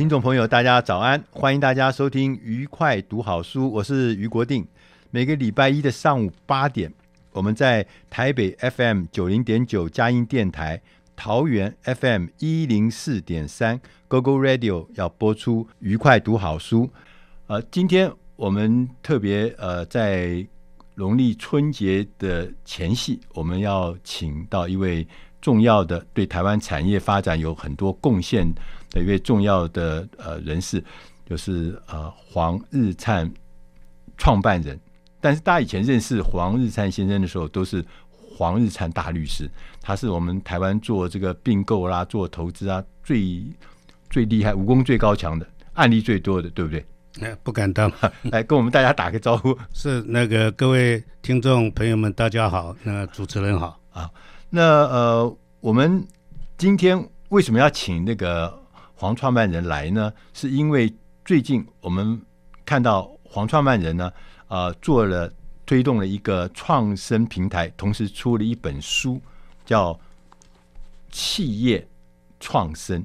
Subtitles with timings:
[0.00, 1.22] 听众朋友，大家早安！
[1.30, 4.66] 欢迎大家收听《愉快读好书》，我是于国定。
[5.10, 6.90] 每个礼拜一的上午八点，
[7.32, 10.80] 我们在台北 FM 九零点九佳音电台、
[11.14, 16.86] 桃园 FM 一零四点三 GoGo Radio 要播出《愉快读好书》。
[17.48, 20.46] 呃，今天我们特别呃，在
[20.94, 25.06] 农历春节的前夕，我们要请到一位
[25.40, 28.46] 重要的对台湾产业发展有很多贡献
[28.90, 30.82] 的一位重要的呃人士，
[31.28, 33.30] 就是呃黄日灿
[34.18, 34.78] 创办人。
[35.20, 43.44] 但是大家以前认识黄日灿先生的时候，都是黄日灿大律师，他是我们台湾做这个并购啦、做投资啊最
[44.08, 46.84] 最厉害、武功最高强的案例最多的，对不对？
[47.18, 47.92] 那，不敢当。
[48.30, 49.56] 来 跟我们大家打个招呼。
[49.74, 52.74] 是那个各位听众朋友们，大家好。
[52.82, 54.08] 那主持人好啊。
[54.50, 56.06] 那呃，我们
[56.58, 58.58] 今天为什么要请那个？
[59.00, 62.20] 黄创办人来呢，是因为最近我们
[62.66, 64.12] 看到黄创办人呢，
[64.48, 65.32] 呃，做了
[65.64, 69.18] 推动了一个创生平台，同时出了一本书，
[69.64, 69.94] 叫
[71.10, 71.88] 《企业
[72.38, 73.00] 创生》。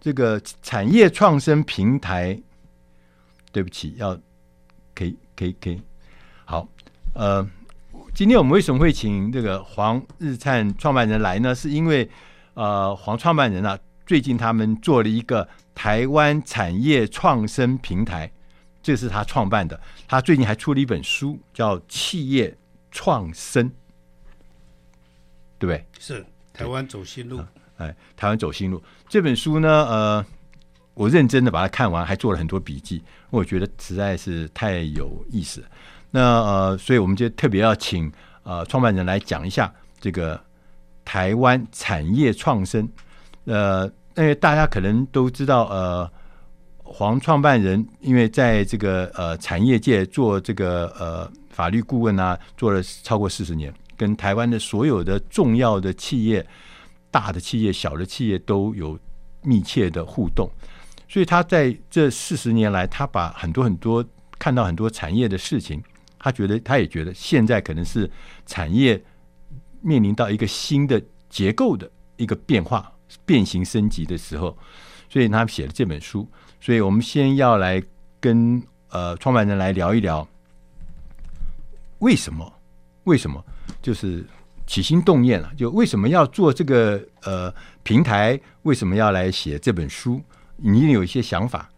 [0.00, 2.40] 这个产业创生平台，
[3.52, 4.18] 对不起，要
[4.94, 5.82] 可以可以可以，
[6.46, 6.66] 好，
[7.12, 7.46] 呃，
[8.12, 11.54] 今天我们为什么会请这个黄日灿创办人来呢？
[11.54, 12.08] 是因为
[12.54, 13.78] 呃，黄创办人啊。
[14.06, 18.28] 最近他们做了一个台湾产业创生平台，
[18.82, 19.80] 这是他创办的。
[20.08, 22.58] 他最近还出了一本书，叫《企业
[22.90, 23.70] 创生》，
[25.60, 25.86] 对不对？
[26.00, 27.40] 是台湾走新路。
[27.76, 30.26] 哎，台湾走新路这本书呢，呃，
[30.94, 35.64] 我认真的把它看完，还做了很多笔记，我觉得实在是太有意思。
[36.10, 38.10] 那呃，所以我们就特别要请
[38.42, 40.40] 呃创办人来讲一下这个
[41.04, 42.88] 台湾产业创生，
[43.44, 43.90] 呃。
[44.16, 46.10] 因为大家可能都知道，呃，
[46.82, 56.44] 黄创办人因为在这个呃产业界做这个呃法律顾问啊，做了超过四十年，跟台湾的所有的重要的企业、
[57.10, 58.98] 大的企业、小的企业都有
[59.42, 60.50] 密切的互动，
[61.08, 64.04] 所以他在这四十年来，他把很多很多
[64.38, 65.82] 看到很多产业的事情，
[66.20, 68.08] 他觉得他也觉得现在可能是
[68.46, 69.02] 产业
[69.80, 72.92] 面临到一个新的结构的一个变化。
[73.26, 74.56] 变形升级的时候，
[75.08, 76.24] 所以他写了这本书。
[76.60, 77.82] 所以我们先要来
[78.20, 80.24] 跟呃创办人来聊一聊，
[81.98, 82.52] 为什么？
[83.02, 83.44] 为什么？
[83.82, 84.24] 就是
[84.64, 87.52] 起心动念了，就为什么要做这个呃
[87.82, 88.38] 平台？
[88.62, 90.22] 为什么要来写这本书？
[90.56, 91.68] 你一定有一些想法。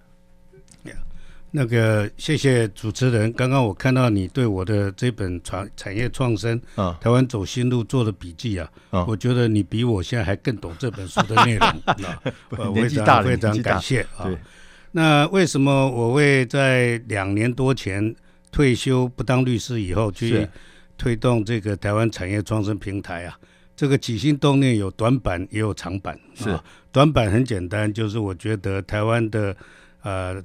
[1.54, 3.30] 那个，谢谢主持人。
[3.34, 11.68] 刚刚我看到你对我的这本产产业创生啊，台湾走新路做的笔记啊，啊，我觉得你比我现在还更懂这本书的内容。
[12.72, 14.26] 年纪大了，非常感谢啊。
[14.92, 18.16] 那为什么我会在两年多前
[18.50, 20.48] 退休不当律师以后去
[20.96, 23.38] 推动这个台湾产业创生平台啊？
[23.76, 26.18] 这个起心动念有短板也有长板。
[26.34, 29.54] 是，啊，短板很简单，就是我觉得台湾的
[30.00, 30.42] 呃。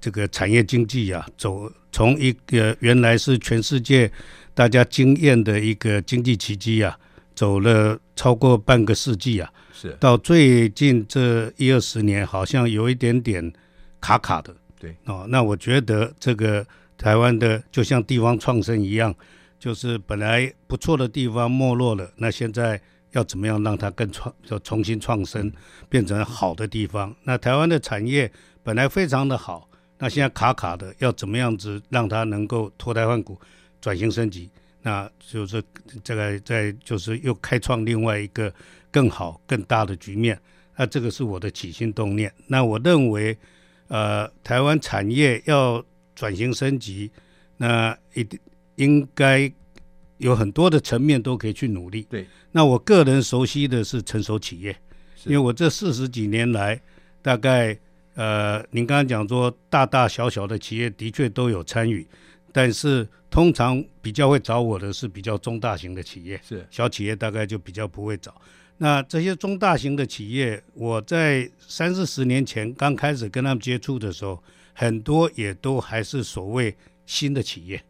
[0.00, 4.10] 这个产业经济啊，走从一个原来是全世界
[4.52, 6.98] 大家惊艳的一个经济奇迹啊，
[7.34, 13.52] 走了超过半个世纪啊，是到最近这一二十年，好像有一点点
[14.00, 14.54] 卡卡的。
[14.78, 16.66] 对哦，那我觉得这个
[16.98, 19.14] 台湾的就像地方创生一样，
[19.58, 22.80] 就是本来不错的地方没落了，那现在
[23.12, 25.50] 要怎么样让它更创，要重新创生，
[25.88, 27.14] 变成好的地方？
[27.22, 28.30] 那台湾的产业。
[28.64, 29.68] 本来非常的好，
[29.98, 33.38] 那现在卡卡的，要怎么样子让它能够脱胎换骨、
[33.78, 34.50] 转型升级？
[34.80, 35.62] 那就是
[36.02, 38.52] 这个在就是又开创另外一个
[38.90, 40.40] 更好、更大的局面。
[40.76, 42.32] 那这个是我的起心动念。
[42.46, 43.36] 那我认为，
[43.88, 45.84] 呃，台湾产业要
[46.14, 47.10] 转型升级，
[47.58, 48.40] 那一定
[48.76, 49.52] 应该
[50.16, 52.06] 有很多的层面都可以去努力。
[52.08, 52.26] 对。
[52.50, 54.74] 那我个人熟悉的是成熟企业，
[55.26, 56.80] 因为我这四十几年来
[57.20, 57.78] 大概。
[58.14, 62.06] 呃，您刚刚讲说大大小小的企业的确都有参与，
[62.52, 68.34] 但是通常比较会找我的是比较中大型的企业，是小企业大概就比较不会找。
[68.78, 76.74] 那这些中大型的企业，我在三四十年前刚开始跟他们接触的时候，很多也都还是所谓
[77.06, 77.82] 新的企业。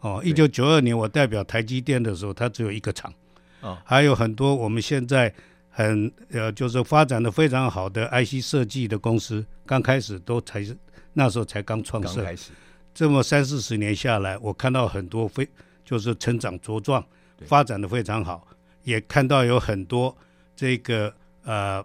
[0.00, 3.12] 哦，一九九二年我代表台积电的时候，它只有一个厂。
[3.60, 5.32] 哦，还有很多我们现在
[5.72, 10.76] 很呃，就是发展的非常好的 IC 设计的公司，刚开始都才是
[11.14, 12.22] 那时候才刚创设。
[12.22, 12.52] 开始。
[12.94, 15.48] 这么三四十年下来，我看到很多非
[15.82, 17.02] 就是成长茁壮，
[17.46, 18.46] 发展的非常好。
[18.84, 20.14] 也看到有很多
[20.54, 21.10] 这个
[21.44, 21.82] 呃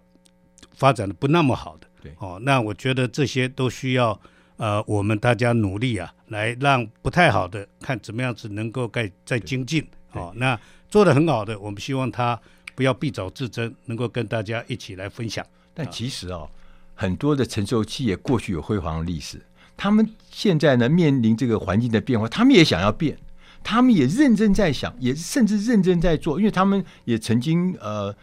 [0.74, 4.20] 发展的不那么好的，对哦，那我觉得这些都需要
[4.58, 10.34] 呃我们大家努力啊，来让不太好的看怎么样子能够再再精进哦。
[10.36, 12.38] 那做的很好的，我们希望他
[12.78, 15.44] 不要必早自珍，能够跟大家一起来分享。
[15.74, 16.48] 但其实哦，
[16.94, 19.42] 很多的成熟企业过去有辉煌的历史，
[19.76, 23.18] 他们现在呢面临这个环境的变化，他们也想要变。
[23.64, 28.16] 他们也认真在想，也甚至认真在做，因为他们也曾经呃，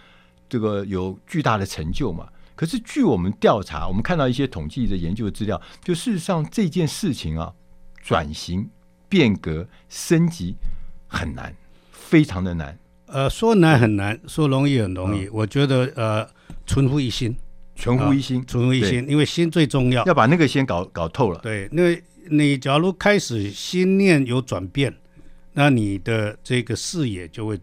[0.49, 2.29] 这个有巨大的成就嘛。
[2.55, 7.53] 可是据我们调查，我们看到一些统计的研究资料，就事实上这件事情啊，
[8.01, 8.71] 转型、
[9.09, 10.55] 变革、升级
[11.09, 11.53] 很难，
[11.91, 12.79] 非常的难。
[13.07, 15.27] 呃，说难很难，说容易很容易。
[15.27, 16.29] 嗯、我觉得呃，
[16.67, 17.37] 存乎一心，
[17.77, 21.39] 存乎一心，呃、存乎一心，因为心最重要，要把那个先搞搞透了。
[21.41, 24.95] 对，因为你假如开始心念有转变。
[25.57, 27.57] 那你的这个视野就会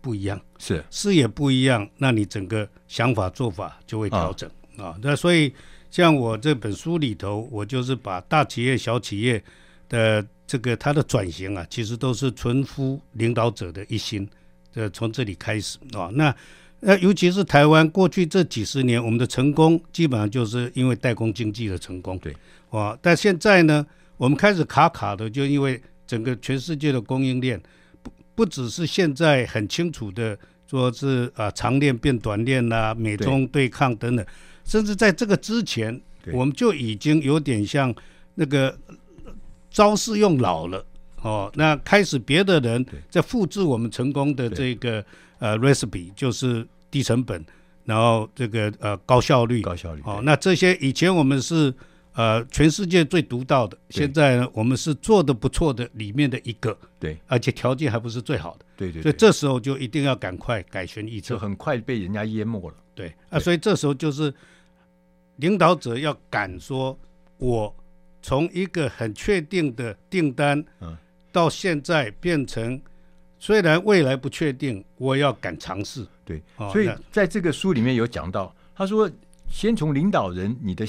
[0.00, 4.96] 不一样，是视野不一样，那你整个想法做法就会调整啊。
[5.02, 5.52] 那所以
[5.90, 9.42] 像我这本书里头，我就是把大企业、小企业
[9.88, 14.28] 的这个它的转型啊，其实都是存乎领导者的一心，
[14.76, 16.08] 这从这里开始啊。
[16.12, 16.32] 那
[16.80, 22.32] 那尤其是台湾过去这几十年，我们的成功基本上就是因为代工经济的成功，对
[22.70, 22.96] 啊。
[23.02, 23.84] 但现在呢，
[24.16, 25.82] 我们开始卡卡的，就因为。
[26.08, 27.60] 整个全世界的供应链，
[28.00, 30.38] 不不只是现在很清楚的
[30.70, 34.24] 说是啊长链变短链啦、啊，美中对抗等等，
[34.64, 36.00] 甚至在这个之前，
[36.32, 37.92] 我们就已经有点像
[38.36, 38.78] 那个
[39.68, 40.86] 招式用老了
[41.22, 41.50] 哦。
[41.54, 45.04] 那开始别的人在复制我们成功的这个
[45.38, 47.44] 呃 recipe，就是低成本，
[47.84, 50.20] 然后这个呃高效率，高效率哦。
[50.22, 51.74] 那这些以前我们是。
[52.18, 63.12] 呃，全世界最独到的，现在呢，我们是做的不错的里面的一个，对，而且条件还不是最好的，对对，所以这时候就一定要赶快改弦易辙，就很快被人家淹没了，对。
[63.28, 64.32] 啊，所以这时候就是
[65.36, 66.98] 领导者要敢说，
[67.36, 67.76] 我
[68.22, 70.96] 从一个很确定的订单，嗯，
[71.36, 72.80] 到现在变成
[73.38, 76.42] 虽然未来不确定，我要敢尝试，对，
[76.72, 79.10] 所以在这个书里面有讲到，他说
[79.48, 80.86] 先从领导人你的。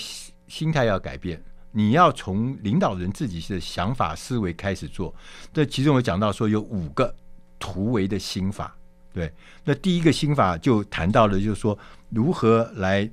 [0.49, 5.13] 心态要改变，你要从领导人自己的想法思维开始做。
[5.51, 7.13] 这其中我讲到说有五个
[7.59, 8.73] 突围的心法，
[9.13, 9.29] 对。
[9.65, 11.77] 那第一个心法就谈到了，就是说
[12.11, 13.11] 如何来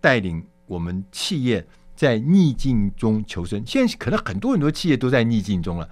[0.00, 1.62] 带领我们企业
[1.94, 3.62] 在逆境中求生。
[3.66, 5.86] 现在可能很多很多企业都在逆境中了。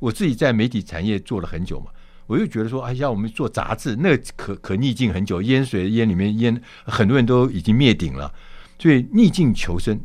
[0.00, 1.92] 我自己在媒体产业做了很久嘛，
[2.26, 8.34] 我又觉得说，哎呀，我们做杂志那可可逆境很久，淹水淹里面淹，很多人都已经灭顶了。
[8.78, 10.00] 所以逆境求生。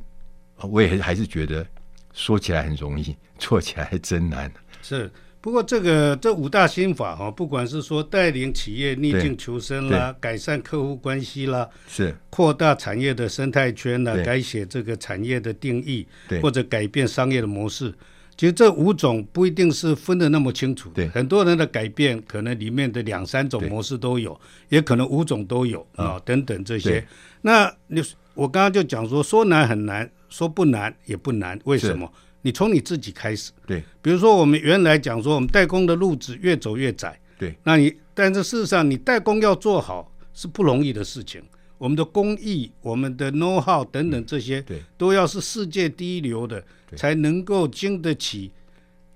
[0.61, 1.67] 我也还是觉得
[2.13, 4.49] 说起来很容易， 做起来还真难。
[4.81, 5.11] 是，
[5.41, 16.07] 不过这个这五大心法哈，不管是说带领企业逆境求生啦，改善客户关系啦，是扩大产业的生态圈啦，改写这个产业的定义，
[16.41, 17.93] 或者改变商业的模式。
[18.37, 20.89] 其实这五种不一定是分的那么清楚。
[20.93, 24.39] 对，很多人的改变可能里面的两三种模式都有，
[24.69, 27.05] 也可能五种都有啊、嗯，等等这些。
[27.41, 30.09] 那你我刚刚就讲说，说难很难。
[30.27, 32.11] 说不难也不难，为什么？
[32.41, 33.53] 你从你自己开始。
[33.65, 37.17] 对，比如说我们原来讲说，我们代工的路子越走越窄。
[37.39, 41.41] 对，那你但是事实上，你代工要做好是不容易的事情。
[41.77, 46.61] 我们的工艺、我们的 know how 等等这些，对，都要是世界第一流的，
[46.95, 48.51] 才能够经得起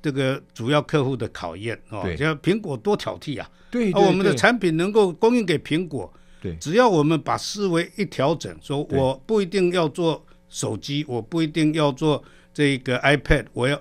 [0.01, 2.05] 这个主要客户的考验哦。
[2.17, 3.49] 像苹果多挑剔啊！
[3.71, 10.25] 对，而我们的产品能够供应给苹果，对，只要我们把思维一调整，说我不一定要做。
[10.51, 13.79] 手机我不一定要做这个 iPad，我要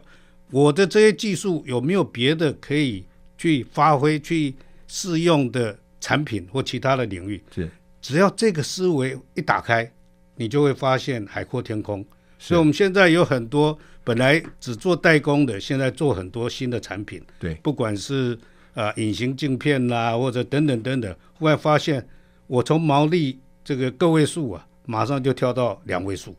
[0.50, 3.06] 我的这些技术有没有别的可以
[3.38, 4.54] 去发挥、去
[4.86, 7.42] 试用的产品或其他的领域？
[7.50, 7.70] 是，
[8.02, 9.90] 只要这个思维一打开，
[10.36, 12.04] 你就会发现海阔天空。
[12.38, 17.20] 所以我们现在有很多本来只做代工的，现在做很多新的产品。
[17.38, 18.34] 对，不管是
[18.74, 22.06] 啊、呃、隐形镜片啦，或者等等等等，忽然发现
[22.46, 26.36] 我从毛利这个个位数啊，马上就跳到两位数。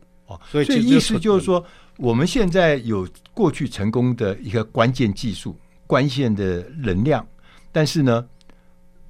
[0.48, 1.64] 所以，所以意思就是说，
[1.96, 3.04] 我们现在有
[3.34, 7.26] 过去成功的一个关键技术、关键的能量，
[7.72, 8.24] 但是呢，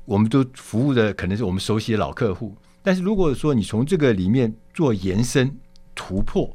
[0.06, 5.54] 我们都服务的可能是我们熟悉的老客户，但是如果说你从这个里面做延伸、
[5.94, 6.50] 突破、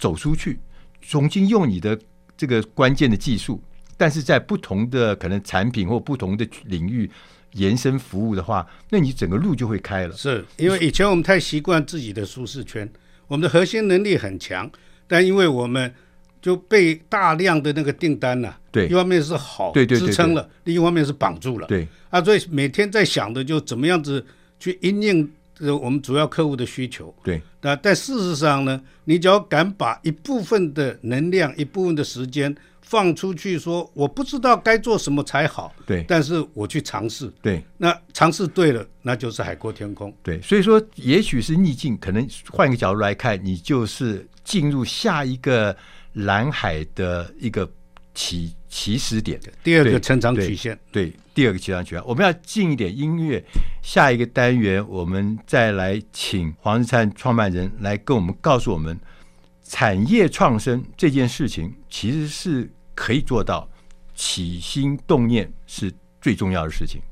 [0.00, 0.58] 走出去，
[1.00, 1.96] 重新用你的
[2.36, 3.62] 这个关键的技术，
[3.96, 7.08] 但是在不同的可能产品或不同的领域
[7.52, 10.16] 延伸服务的话，那你整个路就会开了。
[10.16, 12.90] 是因为以前我们太习惯自己的舒适圈，
[13.28, 14.68] 我们的核心能力很强，
[15.06, 15.94] 但因为我们
[16.40, 21.86] 就被大量的那个订单呢、啊，对，一方面是好支撑了，另一方面是绑住了，对。
[22.08, 24.24] 啊，所以每天在想的就怎么样子
[24.58, 25.30] 去应应
[25.60, 45.76] 我们主要客户的需求，对，那但事实上呢，你只要敢把一部分的能量、一部分的时间放出去，说我不知道该做什么才好，对，但是我去尝试，对，那尝试对了，那就是海阔天空，对，所以说也许是逆境，可能换一个角度来看，你就是进入下一个。
[46.14, 47.70] 蓝海的一个
[48.16, 53.44] 起起始点，第二个成长曲线，对，对，第二个成长曲线，我们要进一点音乐。
[53.82, 58.98] 下一个单元，我们再来请黄日灿创办人来跟我们告诉我们，
[59.64, 63.68] 产业创生这件事情其实是可以做到，
[64.14, 67.02] 起心动念是最重要的事情。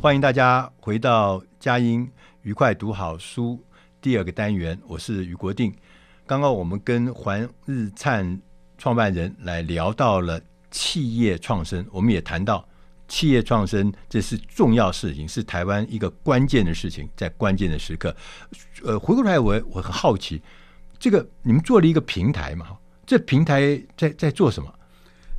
[0.00, 2.08] 欢迎大家回到佳音
[2.42, 3.60] 愉快读好书
[4.00, 5.74] 第二个单元，我是余国定。
[6.24, 8.40] 刚刚我们跟环日灿
[8.78, 10.40] 创办人来聊到了
[10.70, 12.64] 企业创生，我们也谈到
[13.08, 18.14] 企业创生这是重要事情，是台湾一个关键的事情，在关键的时刻。
[18.84, 20.40] 呃，回过头来我我很好奇，
[21.00, 22.68] 这个你们做了一个平台嘛？
[23.04, 24.72] 这平台在在做什么？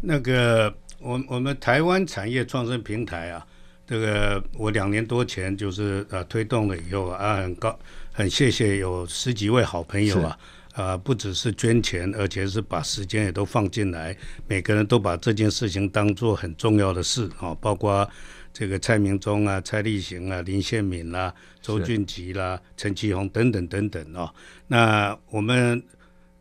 [0.02, 3.48] 那个，我我们台湾产业创生平台啊。
[3.90, 7.76] 这个我两年多前就是呃推动了以后啊，很高
[8.12, 10.40] 很谢谢有十几位好朋友啊，
[10.74, 14.16] 啊不只是捐钱，而且是把时间也都放进来，
[14.48, 18.08] 每个人都把这件事情当做很重要的事啊，包括
[18.54, 24.32] 这个蔡明忠啊、蔡立行啊、林宪敏啦、周俊吉啦、陈其宏等等等等哦。
[24.68, 25.82] 那我们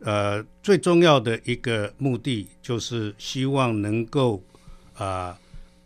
[0.01, 4.39] 呃最重要的一个目的就是希望能够
[4.93, 5.35] 啊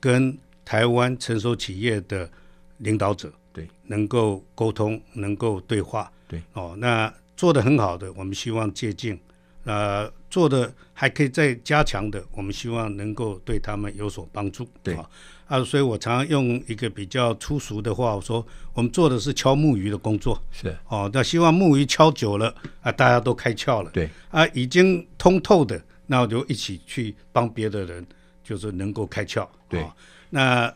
[0.02, 2.30] 跟台湾成熟企业的
[2.78, 9.18] 领导者，对，能够沟通，能够对话，对，哦，那做的很好的，我们希望借鉴，
[9.66, 14.96] 呃，做的还可以再加强的，我们希望能够对他们有所帮助，对，
[15.48, 28.06] 啊，所以我常常用一个比较粗俗的话，我说我们做的是敲木鱼的工作，是，哦，那希望木鱼敲久了啊，大家都开窍了，对，啊，已经通透的，那我就一起去帮别的人，
[28.44, 29.82] 就是能够开窍，对。
[29.82, 29.94] 哦
[30.36, 30.74] 那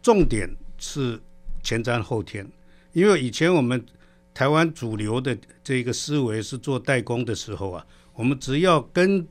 [0.00, 1.20] 重点是
[1.62, 2.48] 前瞻后天，
[2.94, 3.84] 因为以前我们
[4.32, 9.26] 台湾主流的这个思维是做代工的时候啊，我们只要跟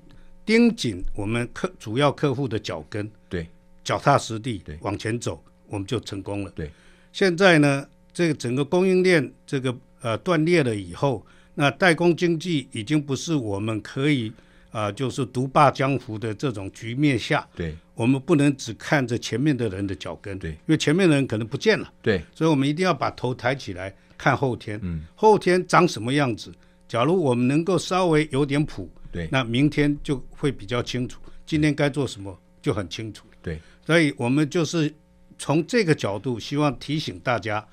[0.46, 3.48] 盯紧我们客主要客户的脚跟，对，
[3.84, 6.52] 脚踏实地，对，往前走，我们就成功了。
[6.52, 6.70] 对，
[7.12, 14.32] 现在呢，这个整个供应链这个呃断裂了以后，那代工经济已经不是我们可以。
[14.78, 26.54] 啊、呃，就是独霸江湖的这种局面下，对，我们不能只看着前面的人的脚跟，对，因为前面的人可能不见了，对，所以我们一定要把头抬起来看后天，嗯，后天长什么样子？
[26.88, 34.94] 假如我们能够稍微有点谱，对，那明天就会比较清楚，今天该做什么就很清楚，对，所以我们就是
[35.40, 37.66] 从这个角度，希望提醒大家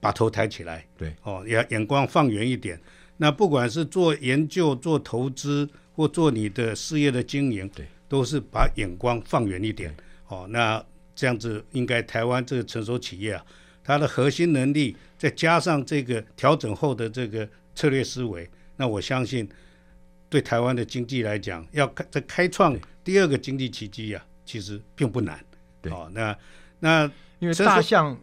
[0.00, 2.80] 把头抬起来，对，哦，眼眼光放远一点。
[3.18, 5.68] 那不管是做研究、做投资。
[5.96, 9.96] 或做你的事业的经营，对，都是把眼光放远一点，
[10.28, 10.84] 哦，那
[11.14, 13.42] 这样子应该台湾这个成熟企业啊，
[13.82, 19.48] 它的核心能力再加上这个调整后的这个策略思维，那我相信
[20.28, 25.42] 对台湾的经济来讲，要开在开创第二个经济奇迹啊，其实并不难，
[25.80, 26.36] 对，哦，那
[26.78, 28.20] 那因为大象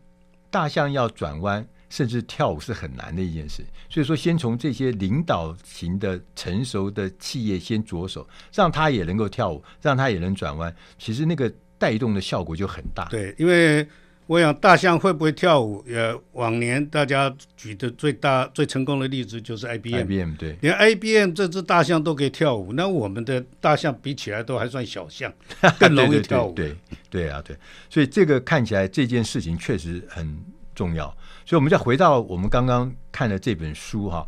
[0.51, 1.67] 大象要转弯。
[1.93, 13.05] 甚至跳舞是很难的一件事，所以说先从这些领导型的成熟的企业先着手，让他也能够跳舞，让他也能转弯，其实那个带动的效果就很大。
[13.09, 13.87] 对，因为
[14.25, 20.01] 我想大象会不会跳舞，呃，往年大家举的最大最成功的例子就是 IBM。
[20.03, 25.31] IBM 对，连 IBM 这只大象都可以跳舞，那我们的大象比起来都还算小象，
[25.79, 26.53] 更容易跳舞。
[26.53, 26.75] 对，
[27.11, 27.55] 对啊，对，
[27.87, 30.35] 所以这个看起来这件事情确实很
[30.73, 31.05] 重要。
[31.45, 34.25] 所以，我们再回到我们刚刚看的这本书哈，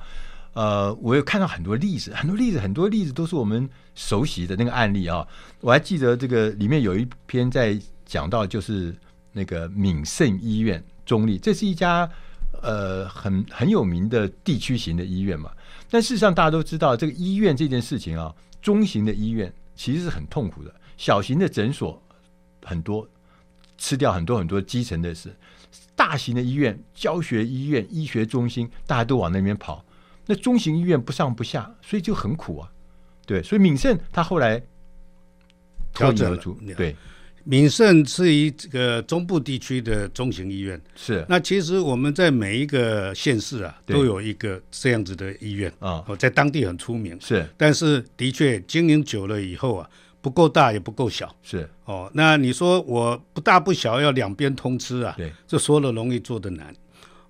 [0.53, 5.25] 呃，我有看到很多例子，很多例子，很多例子都是我们熟悉的那个案例啊。
[5.61, 8.95] 我还记得这个里面有一篇在讲到，就是
[9.31, 12.09] 那个敏盛医院中立，这是一家
[12.61, 15.51] 呃很很有名的地区型的医院嘛。
[15.89, 22.01] 但事实上，大家都知道这个医院这件事情啊，中型的医院其实是很痛苦的，小型的诊所
[22.63, 23.07] 很多，
[23.77, 25.33] 吃掉很多很多基层的事。
[25.95, 29.83] 大型的医院、教学医院、医学中心，大家都往那边跑。
[30.25, 32.69] 那中型医院不上不下，所以就很苦啊。
[33.25, 34.61] 对，所以敏盛他后来
[35.93, 36.43] 调整了。
[36.75, 36.95] 对，
[37.43, 40.79] 敏盛是一个中部地区的中型医院。
[40.95, 41.25] 是。
[41.29, 47.17] 那其实我们在每一个县市啊，都有一个这样子的医院啊，哦，在当地很出名。
[47.21, 47.47] 是。
[47.55, 49.89] 但是的确经营久了以后啊。
[50.25, 52.09] 不够大也不够小，是哦。
[52.15, 55.13] 那你说我不大不小，要两边通吃啊？
[55.15, 56.75] 对，这说了容易做的难。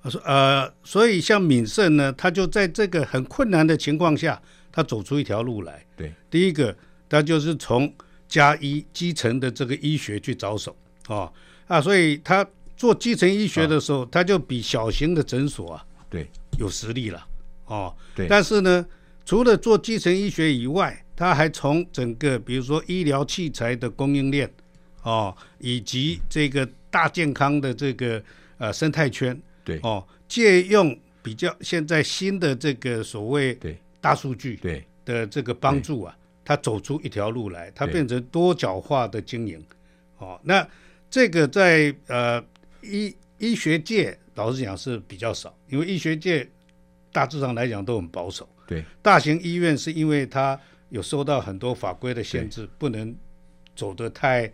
[0.01, 5.85] 他说呃，所以像敏盛呢，他就在这个很困难的情况下，他走出一条路来。
[5.97, 6.73] 对，第一个
[7.09, 7.93] 他就是从
[8.29, 10.73] 加医基层的这个医学去着手
[11.09, 11.29] 哦
[11.67, 12.47] 啊，所以他
[12.77, 17.27] 做基层医学的时候，哦，他就比小型的诊所啊，对，有实力了
[17.65, 17.93] 哦。
[18.15, 18.85] 对，但是呢，
[19.25, 24.51] 除了做基层医学以外，他还从整个，比如说医疗器材的供应链，
[25.03, 28.21] 哦，以及这个大健康的这个
[28.57, 33.77] 呃生态圈，对，哦，借用比较现在新的这个所谓对。
[34.01, 34.85] 大数据对。
[35.03, 39.63] 的这个帮助啊，它走出一条路来，它变成多角化的经营，
[40.17, 40.67] 哦，那
[41.09, 42.43] 这个在呃
[42.81, 46.47] 医医学界老实讲是比较少，因为医学界
[47.11, 50.59] 大致上来讲都很保守，对，大型医院是因为它。
[50.89, 53.15] 有受到很多法规的限制，不能
[53.75, 54.47] 走得太、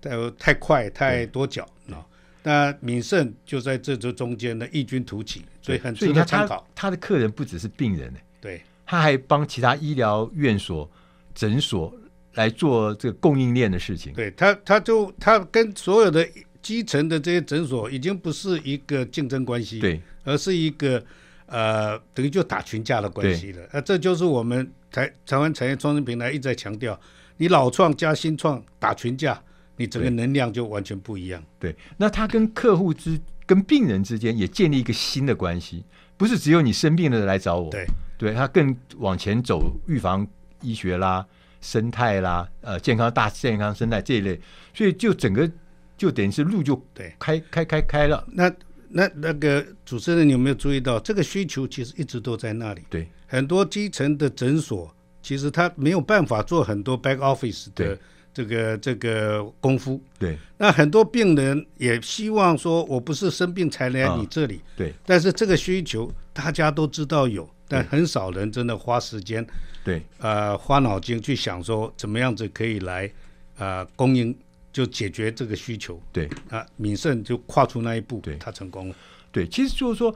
[0.00, 2.04] 太太快、太多脚啊。
[2.42, 6.66] 那敏盛就在这这中间呢，异军突起，所以很值得参考。
[6.74, 10.90] 他，他的客人不只是病人呢，对，他还帮其他医疗院所、
[11.34, 11.94] 诊所
[12.34, 14.12] 来做这个供应链的事情。
[14.12, 16.28] 对他，他就他跟所有的
[16.60, 21.02] 基层的这些诊所已经不是一个竞争关系，对，而是一个
[21.46, 23.68] 呃，等于就打群架的关系了。
[23.72, 24.72] 那这就是我们。
[24.94, 26.96] 台台湾产业创新平台一直在强调，
[27.38, 29.42] 你老创加新创打群架，
[29.76, 31.42] 你整个能量就完全不一样。
[31.58, 35.84] 对，对，那他跟客户之跟病人之间也建立一个新的关系，
[36.16, 37.72] 不是只有你生病了来找我。
[37.72, 37.84] 对，
[38.16, 40.24] 对他更往前走，预防
[40.60, 41.26] 医学啦、
[41.60, 44.40] 生态啦、呃健康大健康生态这一类，
[44.72, 45.50] 所以就整个
[45.98, 48.24] 就等于是路就对开开开开了。
[48.30, 48.48] 那
[48.96, 52.82] 那那个主持人，你有没有注意到这个需求其实一直都在那里？
[52.88, 53.08] 对。
[53.26, 57.98] 很多基层的诊所，其实他没有办法做很多 back office 的
[58.32, 60.00] 这个这个功夫。
[60.16, 64.56] 对，那很多病人也希望说，我不是生病才来你这里。
[64.56, 69.44] 啊、对，但是这个需求大家都知道有，但很少人真的花时间。
[69.82, 73.10] 对，呃，花脑筋去想说怎么样子可以来
[73.58, 74.36] 呃供应，
[74.74, 75.98] 就解决这个需求。
[76.12, 78.94] 对，啊，敏盛就跨出那一步，对，他成功了。
[79.32, 80.14] 对，其实就是说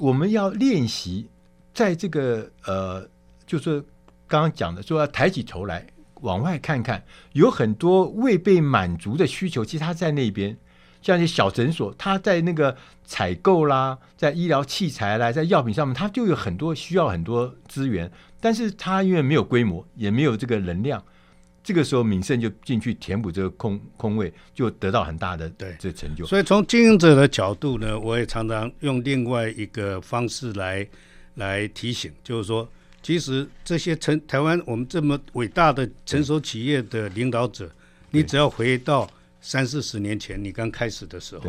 [0.00, 1.28] 我们要练习。
[1.74, 3.08] 在这个呃，
[3.46, 3.80] 就是
[4.26, 5.86] 刚刚讲的，说要抬起头来
[6.22, 7.00] 往外看看，
[7.34, 10.56] 有很多未被满足的需求，其实他在那边，
[11.00, 21.00] 像一些小诊所，他在那个采购啦，在医疗器材啦，在药品上面，他就有很多需要很多资源，但是他因为没有规模，也没有这个能量，
[21.68, 26.24] 这个时候敏盛就进去填补这个空空位，就得到很大的对这成就。
[26.24, 30.86] 所以从经营者的角度呢，我也常常用另外一个方式来。
[31.34, 32.68] 来提醒，就是说，
[33.00, 37.70] 其实这些成台湾我们这么伟大的成熟企业的领导者，
[38.10, 39.08] 你只要回到
[39.40, 41.44] 三四十年前你刚开始的时候，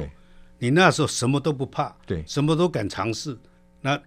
[0.60, 3.36] 你那时候什么都不怕，对，什么都敢尝试，
[3.82, 4.00] 那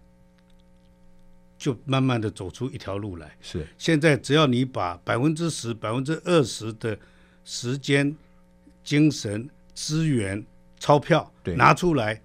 [1.63, 3.31] 就慢慢的走出一条路来。
[3.41, 6.99] 是，现在只要你把百分之十、百分之二十的
[7.45, 8.13] 时间、
[8.83, 10.45] 精神、资源、
[10.81, 12.21] 钞票拿出来，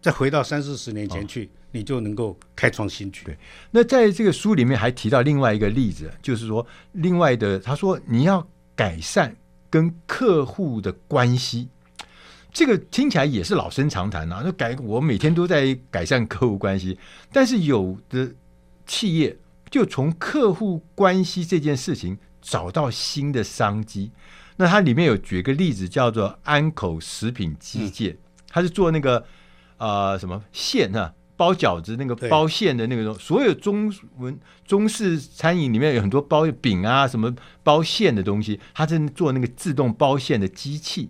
[0.00, 1.44] 再回到三四十年前去。
[1.44, 3.26] 哦你就能够开创新局。
[3.26, 3.36] 对，
[3.70, 9.36] 那在这个书里面还提到另外一个例子，就是说，另外的他说你要改善
[9.68, 11.68] 跟客户的关系，
[12.54, 14.40] 这个听起来也是老生常谈啊。
[14.42, 16.98] 那改我每天都在改善客户关系，
[17.30, 18.32] 但是有的
[18.88, 19.38] 企业
[19.70, 24.10] 就从客户关系这件事情找到新的商机。
[24.56, 28.16] 那它里面有举个例子，叫做安口食品机械，
[28.48, 29.18] 它是做那个
[29.76, 31.14] 啊、呃、什么馅啊。
[31.36, 41.08] 包饺子那个包馅的那个东，所有中文中式餐饮里面有很多包饼啊，什么包馅的东西，它正做那个自动包馅的机器，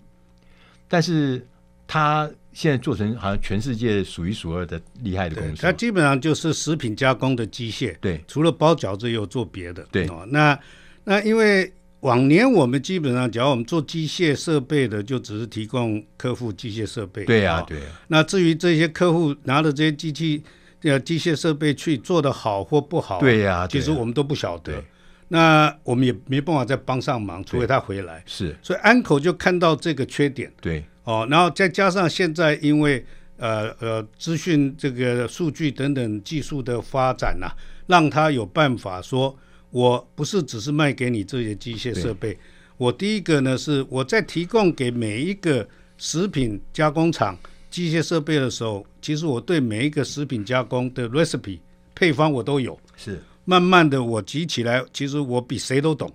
[0.86, 1.46] 但是
[1.86, 5.62] 他现在做成好像全世界数一数二的厉害的公司。
[5.62, 7.94] 它基本上就是食品加工的机械。
[8.00, 9.86] 对，除了包饺子，也有做别的。
[9.92, 10.58] 对，哦，那
[11.04, 17.24] 那因为往年我们基本上，只要我们做机械设备的，就只是提供客户机械设备。
[17.26, 18.00] 对呀、啊，对、啊。
[18.08, 20.42] 那至于这些客户拿着这些机器、
[20.82, 24.82] 呃机械设备去做的好或不好，对呀、啊，其实我们都不晓得。
[25.28, 28.20] 那我们也没办法再帮上忙，除非他回来。
[28.26, 28.56] 是。
[28.60, 30.52] 所以安口就看到这个缺点。
[30.60, 30.82] 对。
[31.08, 33.02] 哦，然后再加上现在因为
[33.38, 39.34] 呃呃资讯这个数据等等技术的发展呐、啊，让他有办法说。
[39.70, 42.36] 我不是只是卖给你这些机械设备，
[42.78, 45.66] 我第一个呢是我在提供给每一个
[45.98, 47.38] 食品加工厂
[47.70, 51.58] 机械设备的时候，其实我对每一个食品加工的 recipe
[51.94, 52.78] 配方我都有。
[52.96, 56.10] 是，慢慢的我集起来，其实我比谁都懂。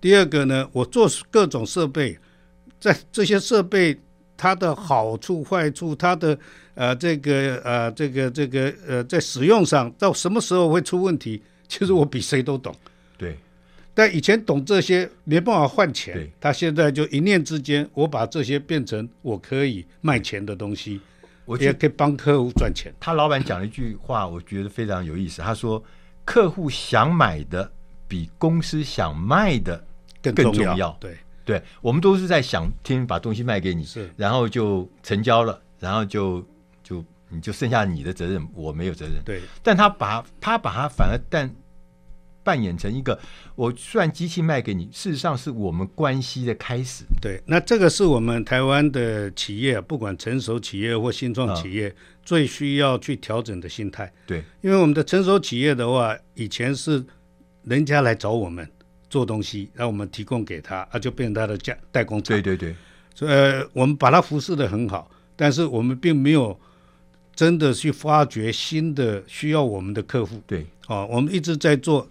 [0.00, 2.18] 第二个呢，我做各种设备，
[2.80, 3.96] 在这些设备
[4.38, 6.38] 它的好处坏处，它的
[6.74, 11.42] 呃这个呃这个这个呃在使用上到什么时候会出问题？
[11.66, 12.74] 其实我比谁都懂，
[13.18, 13.36] 对。
[13.92, 21.00] 但以前懂这些没办法换钱，他现在就一念之间，我把这些变成我可以卖钱的东西，
[21.44, 22.94] 我也可以帮客户赚钱。
[23.00, 25.42] 他老板讲了一句话，我觉得非常有意思。
[25.42, 25.82] 他说
[26.24, 27.68] ：“客户想买的
[28.06, 29.84] 比公司想卖的
[30.22, 30.96] 更重要。”更重要。
[31.00, 31.16] 对
[31.48, 36.46] 对，我们都是在想听把东西卖给你，是，然后就成交了，然后就
[36.82, 37.04] 就。
[37.30, 39.22] 你就剩下你的责任，我没有责任。
[39.22, 41.54] 对，但他把他把他反而但
[42.42, 43.20] 扮演成一个，
[43.54, 47.04] 我虽然机器卖给你，事实上是我们关系的开始。
[47.20, 54.10] 对，那这个是我们台湾的企业，不管成熟企业或新创企业，最需要去调整的心态。
[54.26, 57.04] 对，因为我们的成熟企业的话，以前是
[57.64, 58.66] 人家来找我们
[59.10, 62.36] 做东西，然后我们提供给他，啊，就变成他的代代工厂。
[62.36, 62.74] 对对对，
[63.14, 66.58] 所以呃，我们把它服侍的很好，但是我们并没有。
[67.38, 72.04] 真的去发掘新的需要我们的客户，对，啊，我们一直在做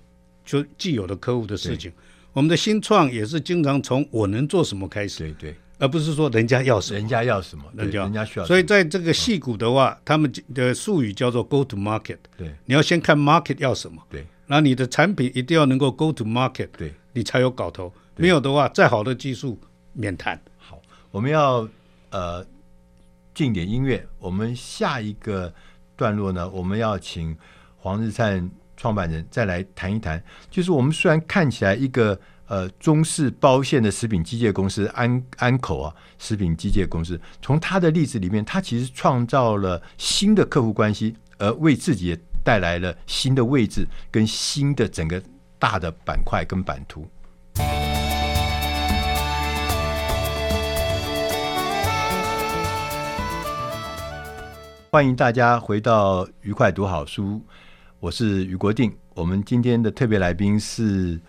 [0.45, 1.91] 就既有的客户的事情。
[2.31, 8.45] 我们的新创也是经常从我能做什么开始，对对，而不是说人家要什么，人家要什么，人家人家需要。
[8.45, 17.93] 所以在这个矽谷的话，他们的术语叫做 “go to market”，对，你要先看 market 要什么，对，然后你的产品一定要能够 go to market，对，你才有搞头。
[18.15, 19.59] 没有的话，再好的技术
[19.93, 20.41] 免谈。
[20.57, 20.81] 好，
[21.11, 21.67] 我们要
[22.09, 22.43] 呃。
[23.37, 25.53] 进点音乐，我们下一个
[25.95, 27.37] 段落呢，我们要请
[27.77, 30.19] 黄日灿创办人再来谈一谈。
[30.49, 45.21] 就是我们虽然看起来一个呃中式包线的食品机械公司安安口啊，食品机械公司，从他的例子里面，他其实创造了新的客户关系，而为自己也带来了新的位置跟新的整个
[45.59, 47.05] 大的板块跟版图。
[54.89, 57.41] 欢迎大家回到愉快读好书，
[57.99, 58.95] 我是于国定。
[59.13, 61.19] 我们今天的特别来宾是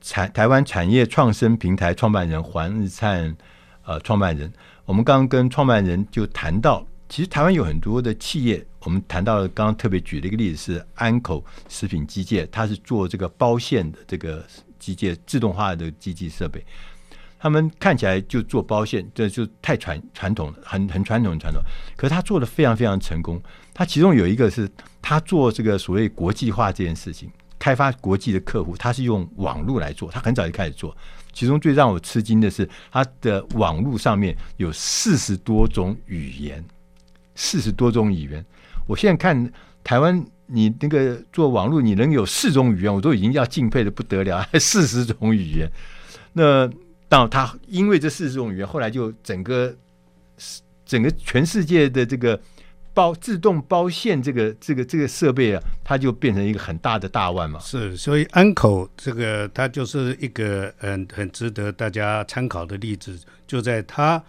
[0.00, 3.36] 产台湾产业创生平台创办人黄日灿，
[3.84, 4.52] 呃，创办人。
[4.84, 14.44] 我们刚刚跟创办人就谈到，其实台湾有很多的企业，我们谈到刚刚特别举了一个例子是安口食品机械，它是做这个包线的这个
[14.78, 16.64] 机械自动化的机器设备。
[17.40, 21.62] 他们看起来就做包线，这就太传传统了，很很传统的传统。
[21.96, 23.40] 可是他做的非常非常成功。
[23.72, 24.68] 他其中有一个是
[25.00, 30.10] 他做这个所谓国际化这件事情，开发国际的客户，他是用网络来做。
[30.10, 30.94] 他很早就开始做。
[31.32, 36.64] 其中最让我吃惊的是，他的网络上面有四十多种语言，
[37.38, 38.44] 四十多种语言。
[38.86, 44.46] 我现在看台湾，你那个做网络，你能有四种语言，我都已经要敬佩的不得了。
[44.50, 45.70] 还 四十种语言，
[46.34, 46.70] 那。
[47.10, 49.74] 当他因为这四十种语言，后来就整个
[50.84, 52.38] 整个全世界的这个
[52.92, 57.58] 包自动包线这个这个这个设备啊，它就变成一个很大的大腕嘛。
[57.60, 63.18] 是，所以安口这个它就是一个很很值得大家参考的例子。
[63.46, 64.22] 就在它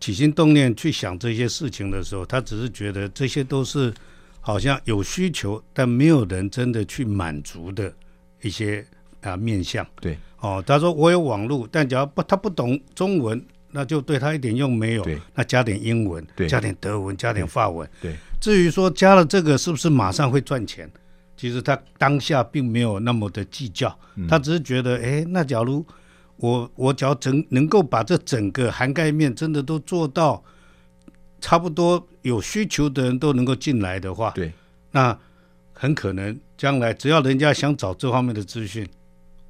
[0.00, 3.92] 起心动念去想这些事情的时候，他只是觉得这些都是
[4.40, 7.92] 好像有需求，但没有人真的去满足的
[8.42, 8.86] 一些
[9.22, 9.86] 啊面向。
[10.00, 10.16] 对。
[10.40, 15.02] 哦，他说我有网络，但只要不他不懂中文，那就对他一点用没有。
[15.02, 17.88] 对，那加点英文，对，加点德文，加点法文。
[18.02, 20.88] 对，至于说加了这个是不是马上会赚钱，
[21.38, 25.84] 其实他当下并没有那么的计较，嗯、他只是觉得，哎，那假如
[26.38, 30.42] 我我只要整能够把这整个涵盖面真的都做到
[31.40, 34.52] 差不多有需求的人都能够进来的话，对，
[34.90, 35.18] 那
[35.72, 38.86] 很可能将来只要人家想找这方面的资讯。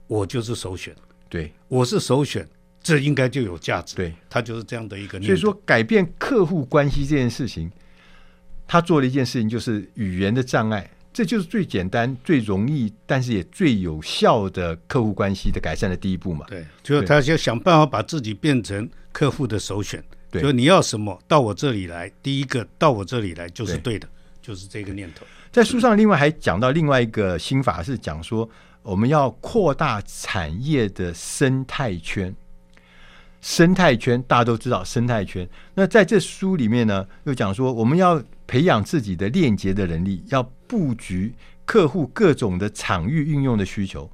[0.08, 0.94] 我就是首选，
[1.28, 2.48] 对，我是首选，
[2.80, 3.96] 这应该就有价值。
[3.96, 5.20] 对，他就是这样的一个。
[5.20, 7.68] 所以说，改变客户关系这件事情，
[8.68, 16.44] 他做了一件事情，就是语言的障碍，这就是最简单、最容易，但是也最有效的客户关系的改善的第一步嘛。
[16.46, 20.04] 对，就是他就想办法把自己变成客户的首选。
[20.30, 24.10] 对，就你要什么，到我这里来，第一个到我这里来就是对的，对
[24.42, 25.24] 就是这个念头。
[25.50, 28.46] 在书上另外还讲到另外一个心法，是讲说
[28.82, 32.36] 我们要扩大产业的生态圈。
[33.40, 35.48] 生态圈大家都知道，生态圈。
[35.72, 44.10] 那在这书里面呢，又讲说我们要培养自己的链接的能力，要布局客户各种的场域运用的需求。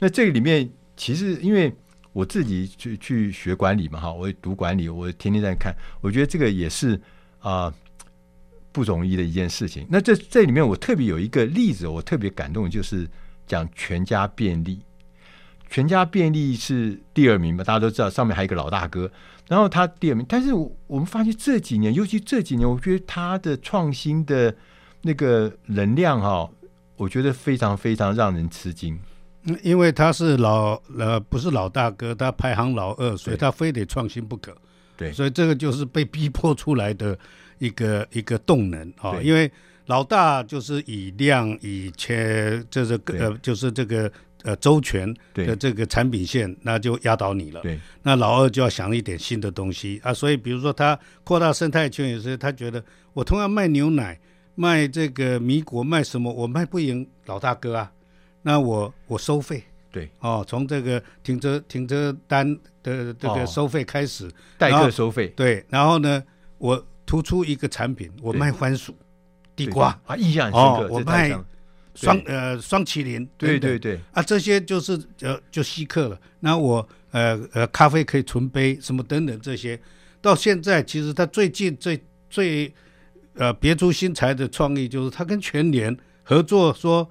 [0.00, 1.72] 那这个里面，其实因为
[2.12, 7.00] 我自己去去学管理嘛，哈，我读管理，我天天在看，我觉得这个也是
[7.40, 7.72] 啊、
[8.72, 9.86] 不容易的一件事情。
[9.88, 13.08] 那这这里面，我特别有一个例子，我特别感动，就是
[13.46, 14.80] 讲全家便利。
[15.70, 17.62] 全家便利是第二名嘛？
[17.62, 19.10] 大家都知道，上面还有一个老大哥，
[19.48, 20.24] 然后他第二名。
[20.28, 24.56] 但是我们发现这几年，尤其这几年，我觉得他的创新的
[25.02, 26.50] 那个能量哈、哦，
[26.96, 28.98] 我觉得非常非常让人吃惊。
[29.62, 34.56] 因为他是老呃不是老大哥，他排行老二，所以他非得创新不可。
[34.96, 37.18] 对，所以这个就是被逼迫出来的
[37.58, 39.20] 一个一个动能啊、哦。
[39.22, 39.50] 因为
[39.86, 44.10] 老大就是以量以切，就是呃就是这个。
[44.44, 47.60] 呃，周全的这个产品线，那就压倒你了。
[47.62, 50.14] 对，那老二就要想一点新的东西啊。
[50.14, 52.82] 所以，比如说他扩大生态圈，也是他觉得
[53.14, 54.16] 我同样卖牛奶、
[54.58, 57.92] 卖这个米果、卖什么，我卖不赢老大哥啊。
[58.42, 65.28] 那我我收费，对哦，从这个停车停车单的这个收费开始，代客收费。
[65.28, 66.20] 对，然后呢，
[66.58, 68.92] 我突出一个产品，我卖番薯、
[69.54, 70.86] 地瓜啊，印象很深刻。
[70.86, 71.38] 哦、我卖。
[71.94, 76.16] 双呃双麒麟，对对对啊，这些就是呃就稀客了。
[76.38, 79.76] 那我呃呃咖啡可以纯杯什么等等这些，
[80.20, 82.72] 到现在其实他最近最最
[83.38, 87.08] 呃别出心裁的创意就是他跟全联合作说，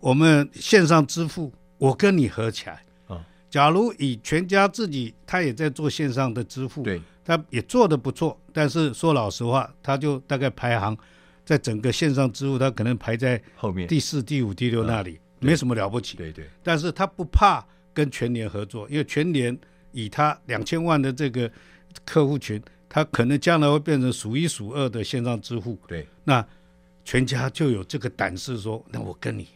[0.00, 3.24] 我们线上支付，我跟你合起来啊。
[3.48, 10.96] 假如以全家自己，他也在做线上的支付，对，他也做的不错，但是说老实话，他就大概排行。
[11.42, 16.16] 在整个线上支付，他可能排在后面第四、第五、第六那里，没什么了不起。
[16.16, 16.48] 对对。
[16.62, 19.58] 但是他不怕跟全联合作，因为全联
[19.90, 21.50] 以他两千万的这个
[22.04, 25.78] 客户群，他可能将来会变成数一数二的线上支付。
[25.86, 26.06] 对。
[26.24, 26.44] 那
[27.04, 29.46] 全家就有这个胆识说，那我跟你，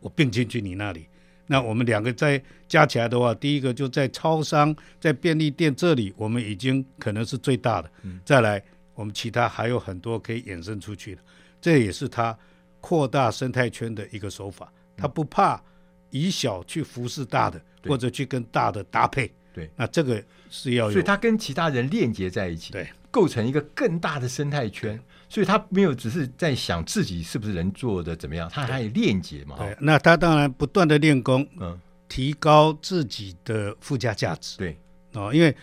[0.00, 1.06] 我并进去你那里，
[1.46, 7.90] 那我们两个再加起来的话，第一个就在超商、在便利店这里，我们已经可能是最大的。
[8.04, 8.18] 嗯。
[8.24, 8.62] 再来，
[8.94, 11.22] 我们其他还有很多可以衍生出去的。
[11.60, 12.36] 这也是他
[12.80, 15.62] 扩大生态圈的一个手法，他不怕
[16.10, 19.30] 以小去服侍大的，或者去跟大的搭配。
[19.58, 24.98] 对，那这个是要有，所以他跟其他人链接在一起，对，构成一个更大的生态圈。
[25.28, 29.56] 所以他没有只是在想自己是不是能做的怎么样，他还有链接嘛。
[29.58, 34.56] 对，那他当然不断的练功，嗯，提高自己的附加价值。
[34.56, 34.78] 对，
[35.14, 35.54] 哦，因为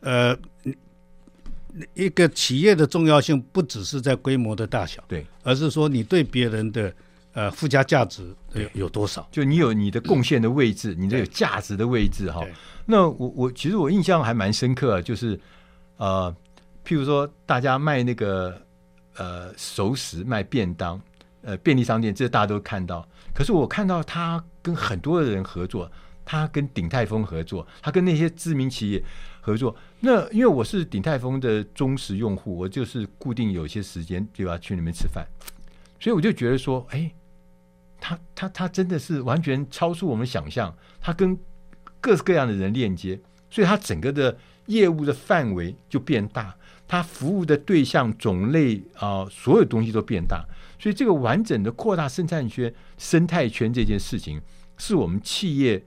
[0.00, 0.36] 呃。
[1.92, 6.90] 一个企业的重要性不只是在规模的大小，对，而是说你对别人的
[7.36, 9.28] 呃附加价值有有多少？
[9.30, 12.42] 就你有你的贡献的位置，嗯、你这有价值的位置哈。
[12.86, 15.38] 那我我其实我印象还蛮深刻，就是
[15.98, 16.34] 呃，
[16.82, 18.60] 譬如说大家卖那个
[19.16, 20.98] 呃熟食、卖便当，
[21.42, 23.06] 呃便利商店，这大家都看到。
[23.34, 25.90] 可是我看到他跟很多的人合作，
[26.24, 29.02] 他跟鼎泰丰合作，他跟那些知名企业。
[29.46, 35.24] 合作，那因为我是鼎泰丰的忠实用户，我就是固定有些时间对吧去那边吃饭，
[36.00, 37.08] 所以我就觉得说，哎，
[38.06, 41.36] 他他他真的是完全超出我们想象，他跟
[42.00, 43.18] 各式各样的人链接，
[43.50, 46.54] 所以他整个的业务的范围就变大，
[46.86, 50.44] 他服务的对象种类啊、所有东西都变大，
[50.78, 54.40] 所以这个完整的扩大生态圈、生态圈这件事情，
[54.78, 55.82] 是我们企业。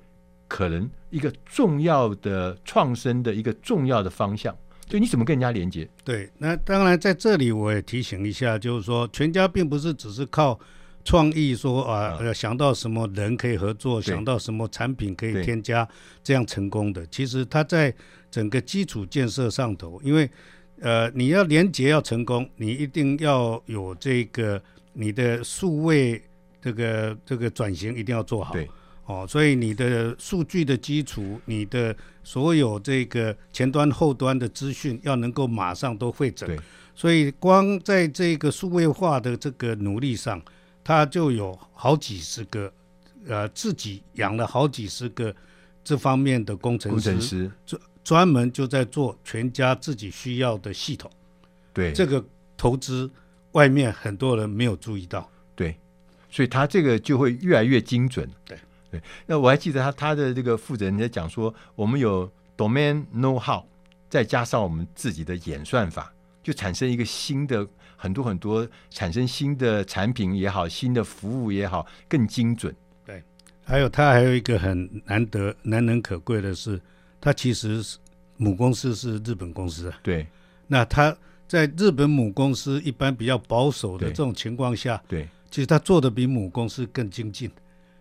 [0.49, 5.87] 可能一个重要的创生的一个重要的方向，就你怎么跟人家连接？
[6.03, 10.59] 对，那当然在这里我也提醒一下，就是说全家并不是只是靠
[11.09, 15.87] 创意说啊，呃，想到什么人可以合作，想到什么产品可以添加，
[16.23, 17.03] 这样成功的。
[17.07, 17.91] 其实它在
[18.29, 20.29] 整个基础建设上头，因为
[20.79, 24.61] 呃，你要连接要成功，你一定要有这个
[24.93, 26.21] 你的数位
[26.61, 28.53] 这个这个转型一定要做好。
[28.53, 28.69] 对。
[29.07, 36.47] 哦，所以你的数据的基础，你的所有这个前端后端的资讯要能够马上都会诊。
[36.47, 36.59] 对。
[36.93, 40.39] 所以光在这个数位化的这个努力上，
[40.83, 42.71] 他就有好几十个，
[43.27, 45.35] 呃，自己养了好几十个
[45.83, 51.09] 这方面的工程师，工程师专专门就在做全家自己需要的系统。
[51.73, 51.91] 对。
[51.93, 52.23] 这个
[52.57, 53.09] 投资
[53.51, 55.29] 外面很多人没有注意到。
[55.55, 55.77] 对。
[56.31, 58.29] 所以他这个就会越来越精准。
[58.45, 58.57] 对
[58.91, 63.63] 对，那我还记得他他的这个负责人在讲说，我们有 domain know how，
[64.09, 66.11] 再加上我们自己的演算法，
[66.43, 67.67] 就产生一个新的
[68.01, 72.73] 很多很多，产生新的产品也好，新的服务也好，更精准。
[73.05, 73.21] 对，
[73.61, 76.79] 还有它还有一个很难得、难能可贵的是，
[77.19, 77.97] 它其实是
[78.37, 79.99] 母公司是日本公司啊。
[80.01, 80.25] 对，
[80.65, 81.13] 那它
[81.45, 87.51] 在日本母公司一般比较保守的这种情况下，对，其实它做的比母公司更精进，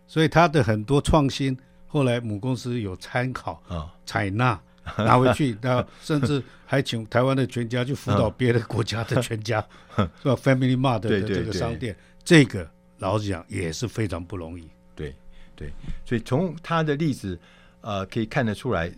[0.07, 1.59] 所以它的很多创新，
[1.89, 4.61] 后来母公司有参考啊，采纳。
[4.97, 9.65] 拿回去，然后甚至还请台湾的全家去辅导别的国家的全家，
[9.97, 14.69] 是吧？Family Mart 的这个商店，这个老实讲也是非常不容易。
[14.95, 15.15] 对
[15.55, 15.73] 对，
[16.05, 17.39] 所以从他的例子，
[17.81, 18.93] 呃，可以看得出来，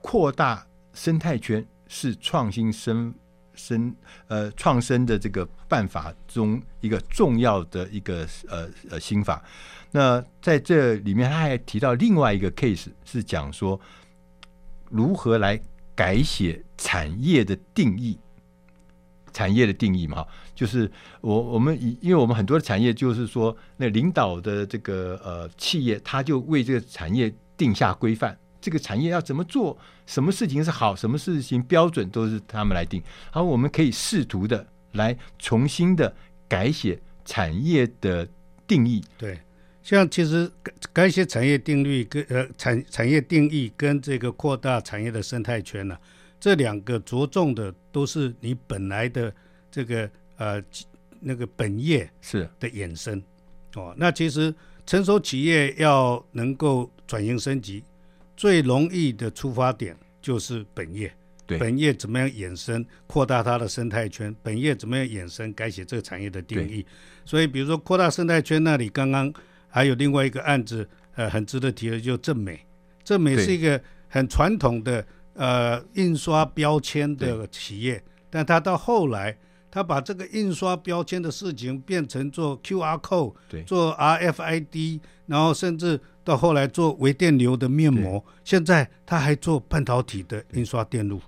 [0.00, 3.14] 扩大生态圈是创新生
[3.54, 3.94] 生
[4.28, 9.42] 呃创生的这个办法中一个重要的一个呃呃心法。
[9.90, 13.80] 那在这里面，他还提到另外一个 case 是讲说。
[14.90, 15.60] 如何来
[15.94, 18.18] 改写产业的定义？
[19.32, 20.88] 产业的定义嘛，就是
[21.20, 33.02] 我我们以，因为我们很多的产业就是说，那领导的这个呃企业，他就为这个产业定下规范，这个产业要怎么做，什么事情是好，什么事情标准都是他们来定。
[33.32, 36.14] 好我们可以试图的来重新的
[36.46, 38.28] 改写产业的
[38.68, 39.02] 定义。
[39.18, 39.40] 对。
[39.84, 46.00] 像其实改改写产业定律跟呃产产业定义跟这个扩大产业的生态圈呢、啊，
[46.40, 49.30] 这两个着重的都是你本来的
[49.70, 50.64] 这个呃
[51.20, 53.22] 那个本业是的衍生
[53.74, 53.94] 哦。
[53.98, 54.52] 那其实
[54.86, 57.84] 成熟企业要能够转型升级，
[58.34, 61.14] 最容易的出发点就是本业。
[61.46, 64.34] 对，本业怎么样衍生扩大它的生态圈？
[64.42, 66.86] 本业怎么样衍生改写这个产业的定义？
[67.26, 69.30] 所以比如说扩大生态圈那里刚刚。
[69.74, 72.64] 还有另外一个案子，呃，很值得提的，就正美。
[73.02, 79.36] 正美是一个很传统的呃印刷标签的企业，但他到后来，
[79.72, 83.34] 他把这个印刷标签的事情变成做 QR code，
[83.64, 91.20] 做 RFID，然后甚至到后来做微电流的面膜，现在他还做半导体的印刷电路。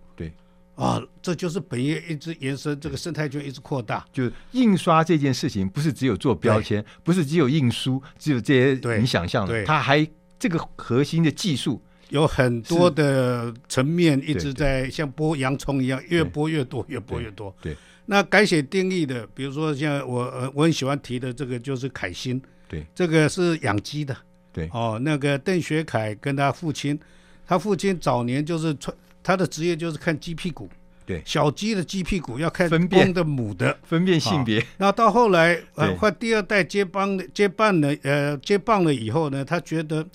[0.76, 4.04] 啊、哦，这就是本业一直延伸，这个生态圈一直扩大。
[4.12, 10.06] 就印刷这件事情，不是只有做标签，不是只有印书，只有这些你想象的，它还
[10.38, 17.56] 这个核心的技术有很多的层面一直在像剥洋葱一样，越剥越多，越剥越多。
[17.62, 17.76] 对，对。
[18.04, 24.14] 那改写定义的，比如说像我呃我很喜欢提的这个就是凯新，对，这个是养鸡的，
[24.52, 24.68] 对。
[24.74, 27.00] 哦，那个邓学凯跟他父亲，
[27.46, 28.94] 他父亲早年就是传。
[29.26, 30.70] 他的职业就是看鸡屁股，
[31.04, 34.64] 对，小鸡的鸡屁股要看公的母的，分辨性别。
[34.78, 40.06] 那到后来，呃，换第二代接棒接棒了，呃，接棒了以后呢，他觉得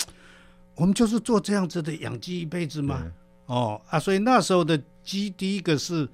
[0.76, 3.04] 我们就是做这样子的养鸡一辈子嘛，
[3.48, 6.08] 哦啊，所以那时候的鸡第一个是，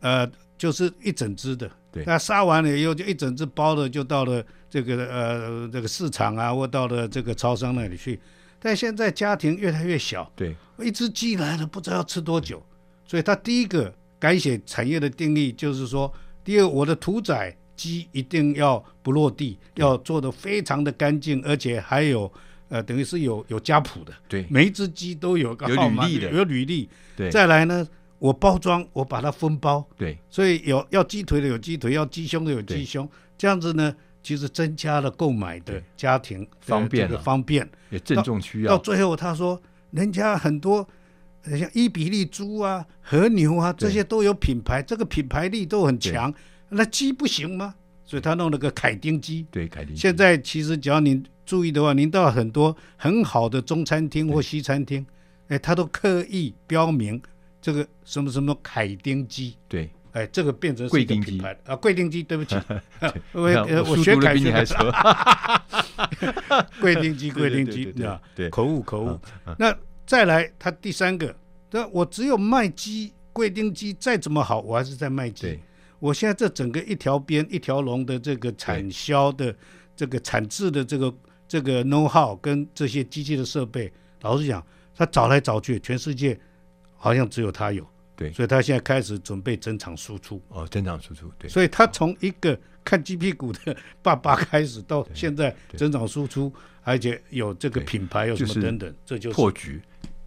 [0.00, 0.28] 呃，
[0.58, 8.18] 就是一整只的，对，那杀完了以后就一整只包的就到了这个呃这个市场啊，或到了这个超商那里去。
[8.64, 12.64] 但现在家庭越来越小，对，一只鸡来了不知道要吃多久，
[13.04, 16.12] 所以他第一个改写产业的定义就是说，
[16.44, 22.32] 第二，我的屠宰鸡一定要不落地，要做的非常的干净，而且还有
[22.68, 27.84] 呃，等于是有有家谱的，对，每一只鸡都有个号码，有履历的，有履历，对，再来呢，
[28.20, 33.92] 我包装我把它分包，对，所以有要鸡腿的有鸡腿，要鸡胸的有鸡胸，这样子呢。
[34.22, 38.68] 其实增加了购买的家庭方便，方便也正中需要。
[38.68, 40.88] 到最后他说，人家很多
[41.44, 46.32] 像伊比利猪啊、和牛啊这些都有品牌，这个品牌力都很强。
[46.68, 47.74] 那鸡不行吗？
[48.04, 49.46] 所以他弄了个凯丁鸡。
[49.50, 49.96] 对，凯丁。
[49.96, 55.04] 现在其实只要您注意的话，您到很多很好的中餐厅或西餐厅，
[55.48, 57.20] 哎，他都刻意标明
[57.60, 59.56] 这个什么什么凯丁鸡。
[59.68, 59.90] 对。
[60.12, 61.58] 哎，这个变成是一个品牌。
[61.64, 62.54] 啊，贵定机，对不起，
[63.32, 63.42] 我
[63.88, 64.76] 我学凯西还说，
[66.80, 68.20] 贵定机，贵定机，对吧？
[68.34, 69.18] 对，口误口误。
[69.58, 69.74] 那
[70.06, 71.34] 再来，他第三个，
[71.70, 75.58] 那我只有卖鸡，贵定鸡再怎么好，我还是在卖鸡。
[75.98, 79.54] 我现在这整个一条边一条龙的这个产销的
[79.96, 81.14] 这个产制的这个
[81.48, 83.90] 这个 know how 跟这些机器的设备，
[84.22, 84.62] 老实讲，
[84.94, 86.38] 他找来找去，全世界
[86.96, 87.86] 好像只有他有。
[88.22, 91.30] 对，所以他现在开始准备增长输出哦，增长输出。
[91.38, 96.52] 对，所以他从一个看鸡屁股的爸爸开始，到现在增长输出，
[96.82, 99.80] 而且有这个品牌，有什么等等，这就是破局，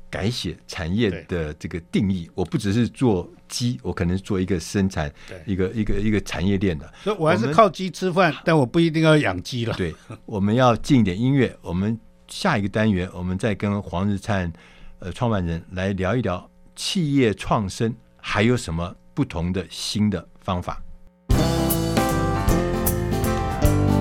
[0.09, 2.29] 改写产业的这个定义。
[2.33, 5.11] 我不只是做鸡，我可能是做一个生产
[5.45, 6.93] 一个一个一个产业链的。
[7.03, 9.73] 所以我还是靠鸡吃饭，但我不一定要养鸡了。
[9.75, 9.93] 对，
[10.25, 11.55] 我们要进一点音乐。
[11.61, 14.51] 我们下一个单元，我们再跟黄日灿
[14.99, 20.81] 呃创办人来聊一聊企业创生还有什么不同的新的方法。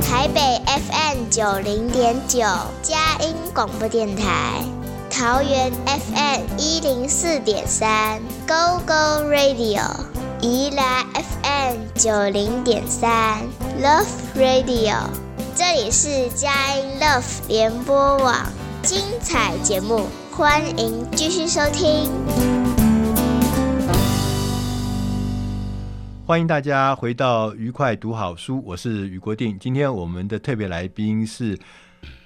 [0.06, 2.38] 台北 FM 九零点九
[2.82, 4.62] 佳音广播电台，
[5.10, 9.82] 桃园 FM 一零四点三 Go Go Radio，
[10.40, 13.42] 宜兰 FM 九零点三
[13.82, 14.96] Love Radio，
[15.54, 18.34] 这里是佳音 Love 联播网，
[18.82, 20.06] 精彩节目，
[20.36, 22.10] 欢迎继续收听。
[26.26, 29.56] 欢迎大家回到愉快读好书，我是余国定。
[29.60, 31.56] 今天我们的特别来宾是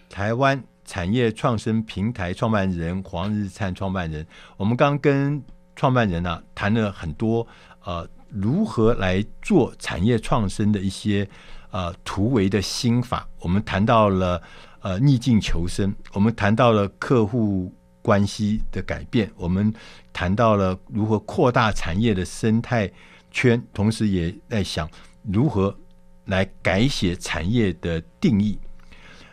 [0.08, 4.26] 台湾产业创生平台创办人黄日灿创办人。
[4.56, 5.42] 我们刚跟
[5.76, 7.46] 创办人呢、啊、谈了很多
[7.84, 11.28] 呃如何来做产业创生的一些
[11.70, 13.28] 呃突围的心法。
[13.40, 14.40] 我们谈到了
[14.80, 17.70] 呃逆境求生，我们谈到了客户
[18.08, 19.70] 关系的改变，我们
[20.14, 22.90] 谈到了如何扩大产业的生态。
[23.30, 24.88] 圈，同时也在想
[25.22, 25.76] 如何
[26.24, 28.58] 来改写产业的定义。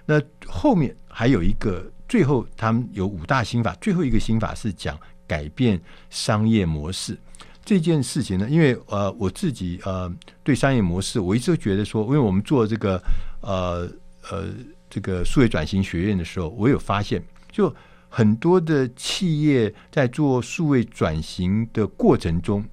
[0.06, 7.18] 那后面还有一个，最后他们有五大心法，最后一个心法是讲改变商业模式
[7.64, 8.50] 这件事情呢。
[8.50, 10.14] 因为呃，我自己呃
[10.44, 13.02] 对商业模式，我一直都觉得说，因为我们做这个
[13.40, 13.90] 呃
[14.30, 14.50] 呃
[14.90, 17.74] 这个数位转型学院的时候，我有发现，就
[18.16, 22.64] 很多的企业在做数位转型的过程中。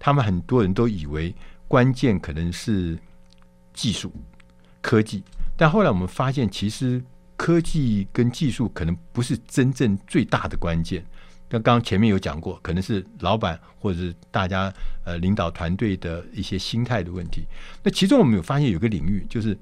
[0.00, 1.32] 他们很多人都以为
[1.68, 2.98] 关键可能是
[3.72, 4.12] 技术、
[4.80, 5.22] 科技，
[5.56, 7.00] 但后来我们发现，其实
[7.36, 11.06] 科技跟技术可能不是真正最大的关键。
[11.48, 14.74] 那刚刚前面有讲过，可能是老板或者是大家
[15.04, 17.46] 呃领导团队的一些心态的问题。
[17.84, 19.56] 那其中我们有发现有个领域，就是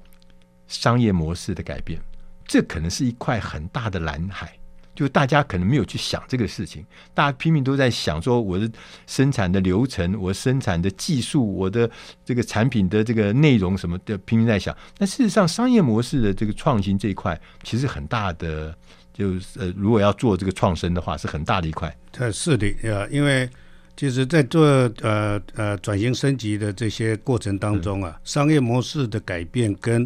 [0.67, 2.01] 商业模式的改变，
[2.47, 4.58] 这可能是一块很大的蓝海。
[4.99, 8.69] 就大家可能没有去想这个事情，大家拼命都在想说我的
[9.07, 11.89] 生产的流程、我生产的技术、我的
[12.25, 14.75] 这个产品的这个内容什么的，拼命在想。
[14.97, 18.77] 但事实上，商业模式的这个创新这一块，其实很大的，
[19.13, 21.95] 就是呃，如果要做这个创新的话，是很大的一块。
[22.11, 23.49] 它是的，呃，因为
[23.95, 24.65] 其实，在做
[25.01, 30.05] 呃呃转型升级的这些过程当中啊，商业模式的改变跟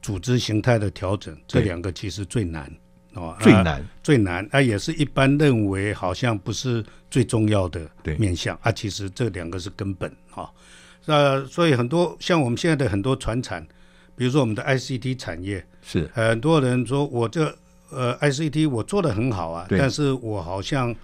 [0.00, 2.68] 组织形态的调整，这两个其实最难。
[3.14, 7.80] 哦，最难、啊、最难，啊，也是一般认为好像不是最重要的
[8.18, 8.72] 面向啊。
[8.72, 10.48] 其实这两个是根本啊。
[11.04, 13.66] 那所以很多像我们现在的很多传产，
[14.16, 17.54] 比如说我们的 ICT 产业，是很多人说我这
[17.90, 20.94] 呃 ICT 我做的很好啊，但是我好像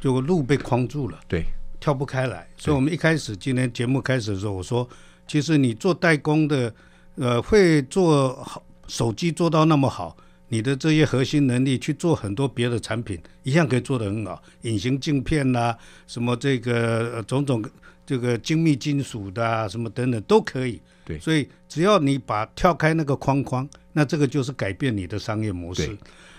[0.00, 1.44] 就路被框住了，对，
[1.80, 2.46] 跳不开来。
[2.56, 4.88] 所以我们一开始今天节目开始的时候，我说
[5.26, 6.72] 其实你做代工的，
[7.16, 10.16] 呃，会做好手机做到那么好。
[10.50, 14.42] 你的这些核心能力去做很多别的产品，一样可以做得很好。
[14.62, 17.62] 隐形镜片呐、啊，什么这个种种
[18.06, 20.80] 这个精密金属的啊，什么等等都可以。
[21.04, 25.94] 对，所以只要你把跳开那个框框，那这个就是改变你的商业模式。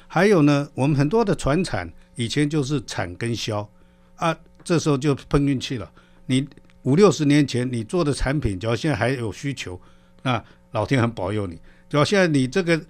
[0.07, 3.67] 还有呢，我们很多的船产以前就是产跟销
[4.15, 5.91] 啊，这时候就碰运气了。
[6.25, 6.47] 你
[6.81, 9.79] 五六十年前你做的产品，只要现在还有需求，
[10.23, 11.59] 那老天很保佑你。
[11.87, 12.81] 只要现在你这个。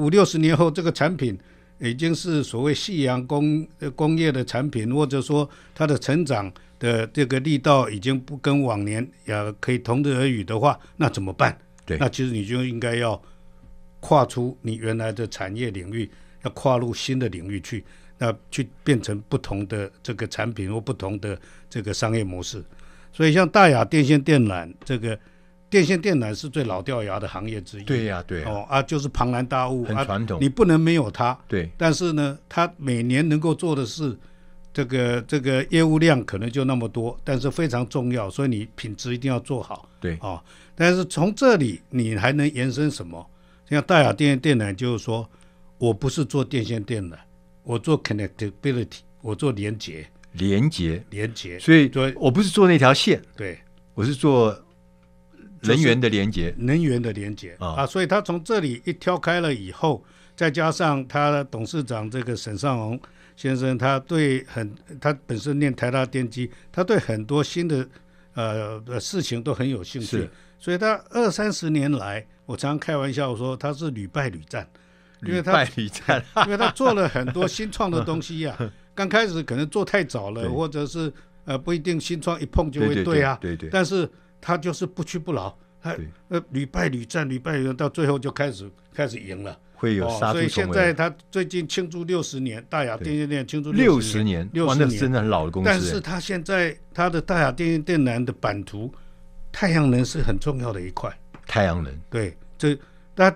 [0.00, 1.38] 五六十年后，这个产品
[1.78, 11.54] 已经是所谓夕阳工工业的产品，或者说它的成长的这个力道已经不跟往年也可以同日而语的话，那怎么办？
[11.84, 13.20] 对，那其实你就应该要
[14.00, 16.10] 跨出你原来的产业领域，
[16.44, 17.84] 要跨入新的领域去，
[18.16, 21.38] 那去变成不同的这个产品或不同的
[21.68, 22.64] 这个商业模式。
[23.12, 25.18] 所以像大亚电线电缆这个。
[25.70, 27.84] 电线电缆是最老掉牙的行业之一。
[27.84, 31.38] 对呀、啊，对哦啊，就是庞然大物，很传统、啊，你不能没有它。
[31.46, 34.18] 对，但是呢，它每年能够做的事，
[34.74, 39.88] 这个这个业务量可能就那么多，但是非常重要，所以你品质一定要做好。
[40.00, 40.42] 对，哦，
[40.74, 43.24] 但是从这里你还能延伸什么？
[43.68, 45.28] 像大亚电线电缆就是说，
[45.78, 47.14] 我不是做电线电缆，
[47.62, 51.60] 我做 connectability，我做连接，连接，连接。
[51.60, 53.56] 所以，对，我不是做那条线，对，
[53.94, 54.52] 我是做。
[55.62, 60.02] 能源的连接，能源的连接、哦、啊，所以他从这里一挑开了以后，
[60.36, 63.00] 再加上他董事长这个沈尚荣
[63.36, 67.88] 先生，他对很他本身念台大电机，他对很多新的
[68.34, 74.66] 呃的事情都很有兴趣，所以他二三十年来，我常常开玩笑说他是屡败屡战，
[75.26, 78.72] 因为他屡战， 因为他做了很多新创的东西呀、 啊。
[78.94, 81.10] 刚开始可能做太早了，或者是
[81.44, 83.70] 呃不一定新创一碰就会对啊，对对，对对。
[83.70, 84.06] 但是
[84.40, 85.96] 他就是不屈不挠，他
[86.28, 89.58] 呃屡败屡战，屡败屡战，到最后就开始开始赢了。
[89.74, 95.70] 会有杀、哦、所以现在他最近庆祝六十年，大雅电信电庆祝六十年，六十年，那真的很老的公司。
[95.70, 98.92] 但是他现在他的大雅电信电缆的版图，
[99.50, 101.10] 太阳能是很重要的一块。
[101.46, 102.78] 太阳能，对，这
[103.16, 103.34] 那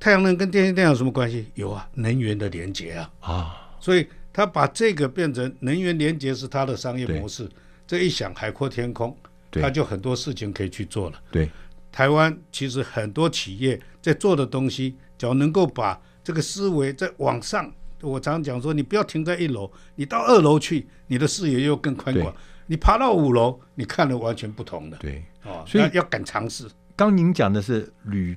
[0.00, 1.46] 太阳能跟电信电缆有什么关系？
[1.54, 3.10] 有啊，能源的连接啊。
[3.20, 7.46] 啊，所以他把这个变成能源连接是他的商业模式。
[7.86, 9.14] 这一想海阔天空，
[9.52, 11.20] 他就很多事情可以去做了。
[11.30, 11.50] 对，
[11.90, 14.96] 台湾其实很多企业在做的东西。
[15.18, 22.34] 只要能够把这个思维再往上，我常常讲说，你不要停在一楼，你到二楼去，你的视野又更宽广。
[22.66, 24.96] 你爬到五楼，你看了完全不同的。
[24.96, 26.68] 对，哦，所以要敢尝试。
[26.96, 28.36] 刚您讲的是屡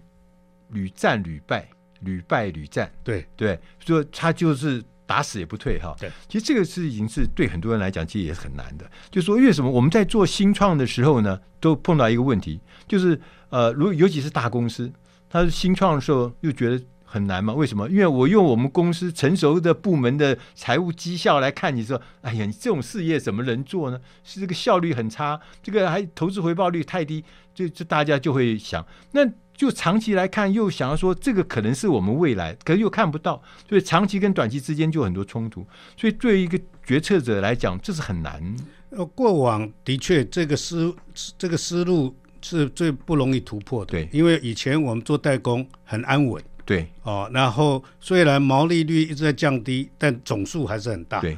[0.69, 1.67] 屡战屡败，
[2.01, 2.91] 屡败屡战。
[3.03, 5.95] 对对，所以他就是打死也不退哈。
[5.99, 8.89] 对，其实这个事情是对很多人来讲，其实也是很难的。
[9.09, 14.91] 就是说为什么我们在做新创的时候呢，都碰到一个问题，就是呃，如尤其是大公司。
[15.27, 17.53] 它是新创的时候又觉得很难嘛？
[17.53, 17.89] 为什么？
[17.89, 23.99] 因为我用我们公司成熟的部门的财务绩效来看，你说，哎呀，你这种事业怎么能做呢？
[24.23, 29.25] 是这个效率很差，这个还投资回报率太低，就就大家就会想，那
[29.55, 35.65] 就长期来看又想要说这个可能是我们未来，可是又看不到，所以长期跟短期之间就很多冲突。
[35.97, 38.55] 所以对于一个决策者来讲，这是很难。
[38.89, 40.95] 呃，过往的确这个思
[41.37, 42.15] 这个思路。
[42.41, 51.35] 是最不容易突破的，对，因为以前我们做代工很安稳，对，哦，然后虽然毛利率一直在降低，但总数还是很大，对。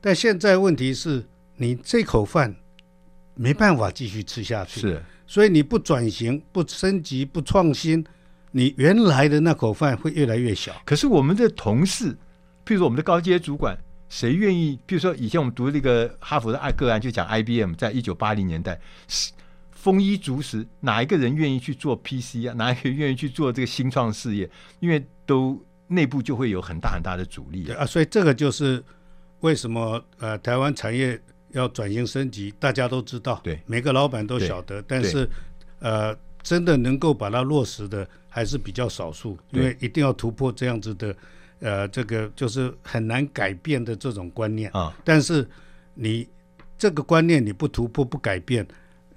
[0.00, 1.24] 但现在问题是
[1.58, 2.52] 你这口饭
[3.38, 8.04] 没办法继续吃下去，是，所以你不转型、不升级、不创新，
[8.50, 10.72] 你原来的那口饭会越来越小。
[10.84, 12.12] 可是我们的同事，
[12.66, 13.78] 譬如说我们的高阶主管，
[14.08, 14.76] 谁愿意？
[14.88, 19.30] 譬如说以前我们读那个哈佛的爱个案，就讲 IBM 在一九八零年代是。
[19.70, 22.52] 丰衣足食，哪一个人愿意去做 PC 啊？
[22.54, 24.50] 哪一个人愿意去做这个新创事业？
[24.80, 27.86] 因为都内部就会有很大很大的阻力啊。
[27.86, 28.82] 所以这个就是
[29.38, 31.18] 为什么呃台湾产业
[31.52, 35.28] 要转型升级，大家都知道，对，每个老板都晓得，但是
[35.80, 41.16] 呃真的能够把它落实的还是比较少数，因为一定要突破这样子的
[41.60, 44.70] 呃这个就是很难改变的这种观念。
[44.72, 44.96] 啊。
[45.04, 45.46] 但是
[45.94, 46.28] 你
[46.78, 48.66] 这个观念你不突破不改变。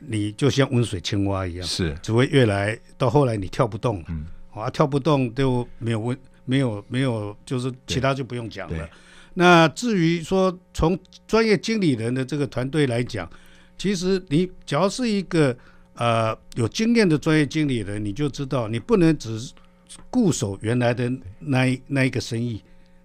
[0.04, 1.96] 你就像温水青蛙一样，是。
[2.02, 8.90] 只会越来到后来你跳不动，嗯，啊，跳不动就没有温，没有没有，就是其他就不用讲了。
[9.34, 13.30] 那至于说从专业经理人的这个团队来讲，
[13.78, 15.56] 其实你只要是一个
[15.96, 19.52] 呃有经验的专业经理人，你就知道你不能只
[20.10, 22.62] 固守原来的那一那一个生意，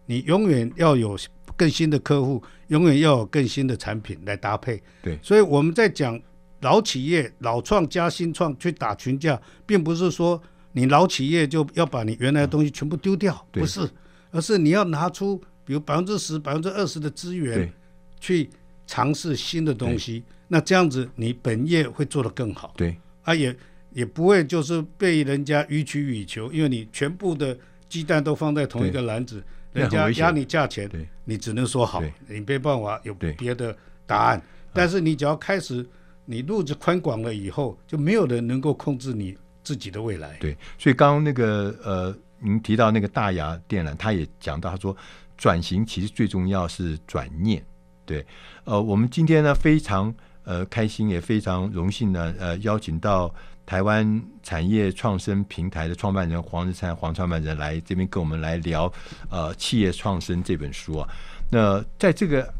[0.06, 1.18] 你永远要有
[1.56, 4.82] 更新的客户，永远要有更新的产品来搭配。
[5.02, 6.20] 对，所以我们在讲。
[6.62, 13.88] 老企业老创加新创去打群架，并不是说你老企业就要把你原来的东西全部丢掉，嗯、不是，
[14.30, 17.70] 而是你要拿出比如百分之十、百分之二十的资源
[18.18, 18.48] 去
[18.86, 20.22] 尝试新的东西。
[20.48, 22.72] 那这样子你本业会做得更好。
[22.78, 23.54] 对，啊也
[23.92, 27.54] 也不会就是被人家予取予求，因为你全部的
[27.88, 29.44] 鸡蛋都放在同一个篮子，
[29.74, 30.88] 人家压你价钱，
[31.24, 34.40] 你只能说好，你没办法有别的答案。
[34.72, 35.86] 但是你只要开始。
[36.28, 40.36] 你路子宽广了以后，就没有人能够控制你自己的未来。
[40.40, 44.96] 对，所以刚刚那个呃，您提到那个大亚电缆，他也讲到，他说
[45.36, 47.64] 转型其实最重要是转念。
[48.04, 48.24] 对，
[48.64, 50.14] 呃，我们今天呢非常
[50.44, 53.34] 呃开心，也非常荣幸呢，呃，邀请到
[53.64, 58.92] 台湾产业创生平台的创办人黄日灿黄创办人来这边跟我们来聊
[59.30, 61.08] 呃企业创生这本书啊。
[61.50, 62.52] 那在这个。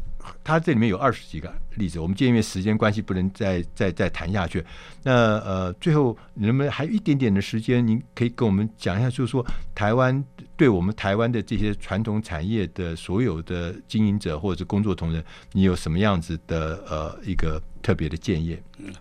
[0.43, 4.63] 他这里面有二十几个例子，我们今天因为时间关系不能再再再谈下去。
[5.03, 10.23] 那呃，最后能不能还有一点点的时间，您可以跟我们讲一下，就是说台湾
[10.55, 15.23] 对我们台湾的这些传统产业的所有的经营者或者是工作同仁，
[15.53, 18.57] 你有什么样子的呃一个特别的建议？
[18.77, 18.93] 嗯，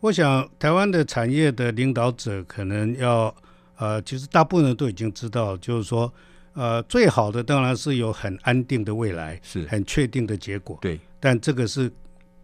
[0.00, 3.34] 我想台湾的产业的领导者可能要
[3.76, 6.12] 呃，其实大部分人都已经知道，就是说。
[6.54, 10.78] 呃，最好的当然是有很安定的未来，是很确定的结果。
[10.80, 11.92] 对，但这个是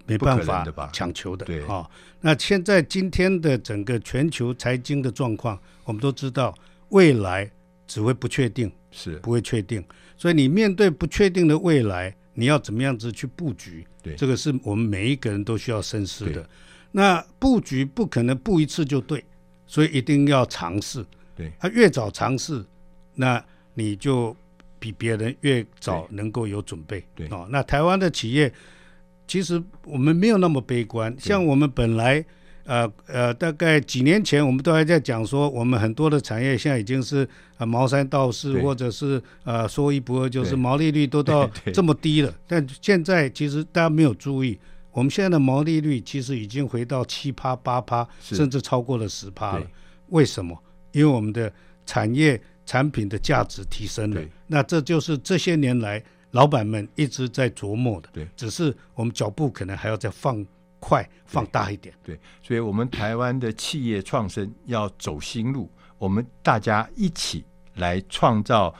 [0.04, 1.46] 没办法强求的。
[1.46, 1.90] 对啊、哦，
[2.20, 6.52] 那现在今天的整个全球财经的状况，我们都知道，
[6.88, 7.48] 未来
[7.86, 9.80] 只会不确定，是不会确定。
[10.16, 13.86] 所以你面对不确定的未来，你要怎么样子去布局？
[14.02, 16.44] 对，这个是我们每一个人都需要深思的。
[16.90, 19.24] 那布局不可能布一次就对，
[19.68, 21.06] 所以一定要尝试。
[21.36, 22.64] 对，他、啊、越早尝试，
[23.14, 23.40] 那。
[23.74, 24.36] 你就
[24.78, 27.04] 比别人越早能够有准备。
[27.14, 28.52] 对哦，那台湾的企业
[29.26, 32.24] 其实我们没有那么悲观，像我们本来。
[32.64, 42.32] 呃呃，大概几年前，我们都还在讲说，我们很多的产业现在已经是呃茅山道士，或者是呃说一不二，就是毛利率都到 这么低了。
[42.46, 44.56] 但现在其实大家没有注意，
[44.92, 49.66] 我们现在的毛利率其实已经回到七趴八趴，甚至超过了十趴了。
[50.10, 50.56] 为什么？
[50.92, 51.52] 因为我们的
[51.84, 52.40] 产业
[52.70, 54.22] 产品的价值提升了。
[54.46, 58.08] 那这就是这些年来老板们一直在琢磨的。
[58.12, 60.46] 对，只是我们脚步可能还要再放。
[60.82, 67.44] 快放大一点，对，对，所以，我们台湾的企业创生要走新路，我们大家一起
[67.74, 68.74] 来创造、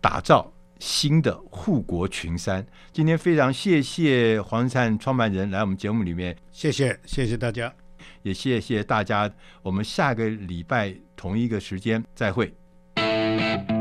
[0.00, 2.66] 打造新的护国群山。
[2.92, 7.72] 今天非常谢谢黄日灿创办人来我们节目里面，谢谢，谢谢大家，
[8.24, 9.32] 也谢谢大家。
[9.62, 12.52] 我们下个礼拜同一个时间再会。
[13.36, 13.75] Thank you.